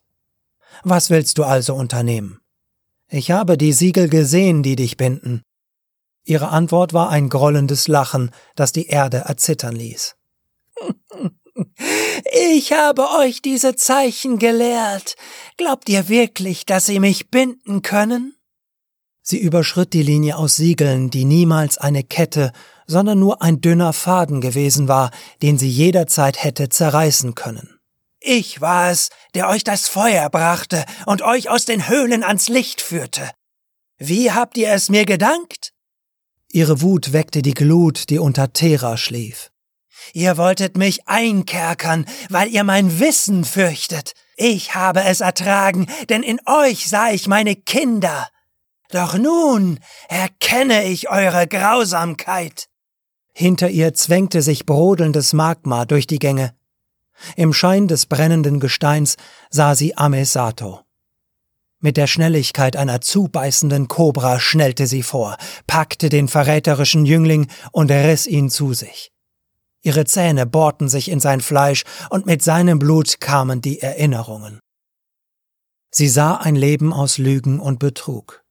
Was 0.83 1.09
willst 1.09 1.37
du 1.37 1.43
also 1.43 1.75
unternehmen? 1.75 2.39
Ich 3.07 3.31
habe 3.31 3.57
die 3.57 3.73
Siegel 3.73 4.09
gesehen, 4.09 4.63
die 4.63 4.75
dich 4.75 4.97
binden. 4.97 5.43
Ihre 6.23 6.49
Antwort 6.49 6.93
war 6.93 7.09
ein 7.09 7.29
grollendes 7.29 7.87
Lachen, 7.87 8.31
das 8.55 8.71
die 8.71 8.87
Erde 8.87 9.17
erzittern 9.17 9.75
ließ. 9.75 10.15
Ich 12.31 12.73
habe 12.73 13.09
euch 13.11 13.41
diese 13.41 13.75
Zeichen 13.75 14.39
gelehrt. 14.39 15.15
Glaubt 15.57 15.89
ihr 15.89 16.09
wirklich, 16.09 16.65
dass 16.65 16.85
sie 16.85 16.99
mich 16.99 17.29
binden 17.29 17.81
können? 17.81 18.35
Sie 19.21 19.37
überschritt 19.37 19.93
die 19.93 20.03
Linie 20.03 20.37
aus 20.37 20.55
Siegeln, 20.55 21.09
die 21.09 21.25
niemals 21.25 21.77
eine 21.77 22.03
Kette, 22.03 22.51
sondern 22.87 23.19
nur 23.19 23.41
ein 23.41 23.61
dünner 23.61 23.93
Faden 23.93 24.41
gewesen 24.41 24.87
war, 24.87 25.11
den 25.41 25.57
sie 25.57 25.69
jederzeit 25.69 26.43
hätte 26.43 26.69
zerreißen 26.69 27.35
können. 27.35 27.79
Ich 28.19 28.59
war 28.59 28.91
es, 28.91 29.09
der 29.35 29.47
euch 29.47 29.63
das 29.63 29.87
Feuer 29.87 30.29
brachte 30.29 30.83
und 31.05 31.21
euch 31.21 31.49
aus 31.49 31.65
den 31.65 31.87
Höhlen 31.87 32.23
ans 32.23 32.49
Licht 32.49 32.81
führte. 32.81 33.29
Wie 33.97 34.31
habt 34.31 34.57
ihr 34.57 34.71
es 34.71 34.89
mir 34.89 35.05
gedankt? 35.05 35.73
Ihre 36.51 36.81
Wut 36.81 37.13
weckte 37.13 37.41
die 37.41 37.53
Glut, 37.53 38.09
die 38.09 38.17
unter 38.17 38.51
Thera 38.51 38.97
schlief. 38.97 39.51
Ihr 40.13 40.37
wolltet 40.37 40.77
mich 40.77 41.07
einkerkern, 41.07 42.05
weil 42.29 42.49
ihr 42.49 42.63
mein 42.63 42.99
Wissen 42.99 43.45
fürchtet. 43.45 44.13
Ich 44.35 44.75
habe 44.75 45.03
es 45.03 45.21
ertragen, 45.21 45.87
denn 46.09 46.23
in 46.23 46.39
euch 46.45 46.87
sah 46.87 47.11
ich 47.11 47.27
meine 47.27 47.55
Kinder. 47.55 48.29
Doch 48.91 49.17
nun 49.17 49.79
erkenne 50.07 50.85
ich 50.85 51.09
eure 51.09 51.47
Grausamkeit. 51.47 52.69
Hinter 53.33 53.69
ihr 53.69 53.93
zwängte 53.93 54.41
sich 54.41 54.65
brodelndes 54.65 55.33
Magma 55.33 55.85
durch 55.85 56.07
die 56.07 56.19
Gänge. 56.19 56.53
Im 57.35 57.53
Schein 57.53 57.87
des 57.87 58.05
brennenden 58.05 58.59
Gesteins 58.59 59.17
sah 59.49 59.75
sie 59.75 59.95
Amesato. 59.95 60.81
Mit 61.81 61.95
der 61.95 62.07
Schnelligkeit 62.07 62.75
einer 62.75 62.99
zubeißenden 62.99 63.87
Kobra 63.87 64.39
schnellte 64.39 64.87
sie 64.87 65.03
vor, 65.03 65.37
packte 65.65 66.09
den 66.09 66.27
verräterischen 66.27 67.05
Jüngling 67.05 67.47
und 67.71 67.89
riss 67.91 68.27
ihn 68.27 68.49
zu 68.49 68.73
sich. 68.73 69.11
Ihre 69.81 70.05
Zähne 70.05 70.45
bohrten 70.45 70.89
sich 70.89 71.09
in 71.09 71.19
sein 71.19 71.41
Fleisch, 71.41 71.83
und 72.09 72.25
mit 72.25 72.43
seinem 72.43 72.79
Blut 72.79 73.19
kamen 73.21 73.61
die 73.61 73.81
Erinnerungen. 73.81 74.59
Sie 75.91 76.07
sah 76.07 76.35
ein 76.35 76.55
Leben 76.55 76.93
aus 76.93 77.17
Lügen 77.17 77.59
und 77.59 77.79
Betrug. 77.79 78.43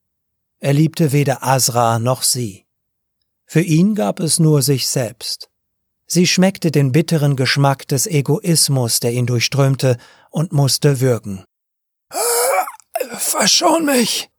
Er 0.59 0.73
liebte 0.73 1.13
weder 1.13 1.45
Asra 1.45 1.99
noch 1.99 2.23
sie. 2.23 2.67
Für 3.47 3.61
ihn 3.61 3.95
gab 3.95 4.21
es 4.21 4.39
nur 4.39 4.63
sich 4.63 4.89
selbst. 4.89 5.49
Sie 6.07 6.27
schmeckte 6.27 6.71
den 6.71 6.91
bitteren 6.93 7.37
Geschmack 7.37 7.87
des 7.87 8.07
Egoismus, 8.07 8.99
der 9.01 9.13
ihn 9.13 9.27
durchströmte, 9.27 9.99
und 10.31 10.53
musste 10.53 11.01
würgen. 11.01 11.45
Verschon 13.19 13.85
mich! 13.85 14.31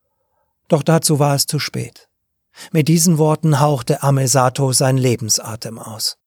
Doch 0.68 0.84
dazu 0.84 1.20
war 1.20 1.36
es 1.36 1.46
zu 1.46 1.60
spät. 1.60 2.10
Mit 2.72 2.88
diesen 2.88 3.18
Worten 3.18 3.60
hauchte 3.60 4.04
Amesato 4.04 4.74
sein 4.74 4.98
Lebensatem 4.98 5.80
aus. 5.80 6.19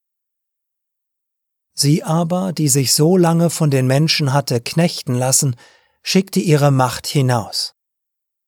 Sie 1.75 2.03
aber, 2.03 2.53
die 2.53 2.69
sich 2.69 2.93
so 2.93 3.17
lange 3.17 3.51
von 3.51 3.71
den 3.71 3.87
Menschen 3.87 4.33
hatte 4.33 4.61
knechten 4.61 5.15
lassen, 5.15 5.57
schickte 6.03 6.41
ihre 6.41 6.71
Macht 6.71 7.07
hinaus. 7.07 7.75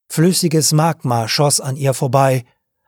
Flüssiges 0.08 0.72
Magma 0.72 1.28
schoss 1.28 1.60
an 1.60 1.76
ihr 1.76 1.94
vorbei, 1.94 2.44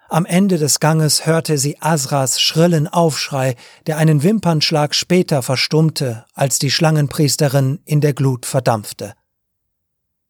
am 0.08 0.24
Ende 0.24 0.56
des 0.58 0.78
Ganges 0.78 1.26
hörte 1.26 1.58
sie 1.58 1.80
Asras 1.80 2.40
schrillen 2.40 2.86
Aufschrei, 2.86 3.56
der 3.86 3.96
einen 3.96 4.22
Wimpernschlag 4.22 4.94
später 4.94 5.42
verstummte, 5.42 6.24
als 6.32 6.60
die 6.60 6.70
Schlangenpriesterin 6.70 7.80
in 7.84 8.00
der 8.00 8.12
Glut 8.12 8.46
verdampfte. 8.46 9.14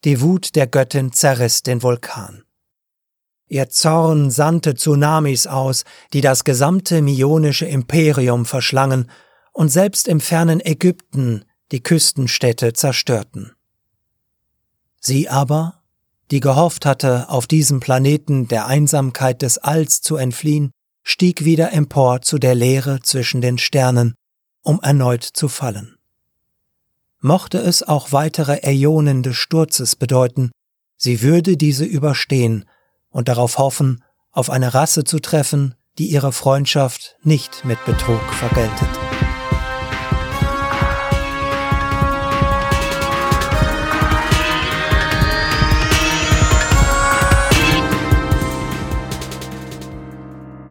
Die 0.05 0.23
Wut 0.23 0.57
der 0.57 0.67
Göttin 0.67 1.13
zerriss 1.13 1.63
den 1.63 1.83
Vulkan. 1.83 2.45
Ihr 3.49 3.69
Zorn 3.69 4.31
sandte 4.31 4.75
Tsunamis 4.75 5.47
aus, 5.47 5.85
die 6.15 6.23
das 6.23 6.45
gesamte 6.45 7.03
mionische 7.03 7.67
Imperium 7.67 8.47
verschlangen 8.47 9.11
und 9.57 9.71
selbst 9.71 10.07
im 10.07 10.21
fernen 10.21 10.61
Ägypten 10.61 11.47
die 11.73 11.83
Küstenstädte 11.83 12.75
zerstörten. 12.75 13.53
Sie 15.01 15.31
aber, 15.31 15.81
die 16.31 16.41
gehofft 16.41 16.85
hatte, 16.85 17.31
auf 17.31 17.47
diesem 17.47 17.81
Planeten 17.81 18.49
der 18.49 18.67
Einsamkeit 18.67 19.41
des 19.41 19.57
Alls 19.57 20.03
zu 20.03 20.17
entfliehen, 20.17 20.73
stieg 21.03 21.47
wieder 21.47 21.73
empor 21.73 22.21
zu 22.21 22.39
der 22.39 22.55
Leere 22.55 23.01
zwischen 23.01 23.41
den 23.41 23.57
Sternen, 23.57 24.15
um 24.61 24.79
erneut 24.83 25.25
zu 25.25 25.49
fallen. 25.49 25.97
Mochte 27.21 27.57
es 27.57 27.83
auch 27.83 28.13
weitere 28.13 28.59
Äonen 28.63 29.23
des 29.23 29.37
Sturzes 29.37 29.97
bedeuten, 29.97 30.51
sie 30.99 31.23
würde 31.23 31.57
diese 31.57 31.87
überstehen 31.87 32.67
und 33.09 33.29
darauf 33.29 33.57
hoffen, 33.57 34.05
auf 34.33 34.51
eine 34.51 34.75
Rasse 34.75 35.05
zu 35.05 35.19
treffen, 35.19 35.75
die 35.99 36.09
ihre 36.09 36.33
Freundschaft 36.33 37.17
nicht 37.23 37.65
mit 37.65 37.83
Betrug 37.87 38.23
vergeltet. 38.35 38.91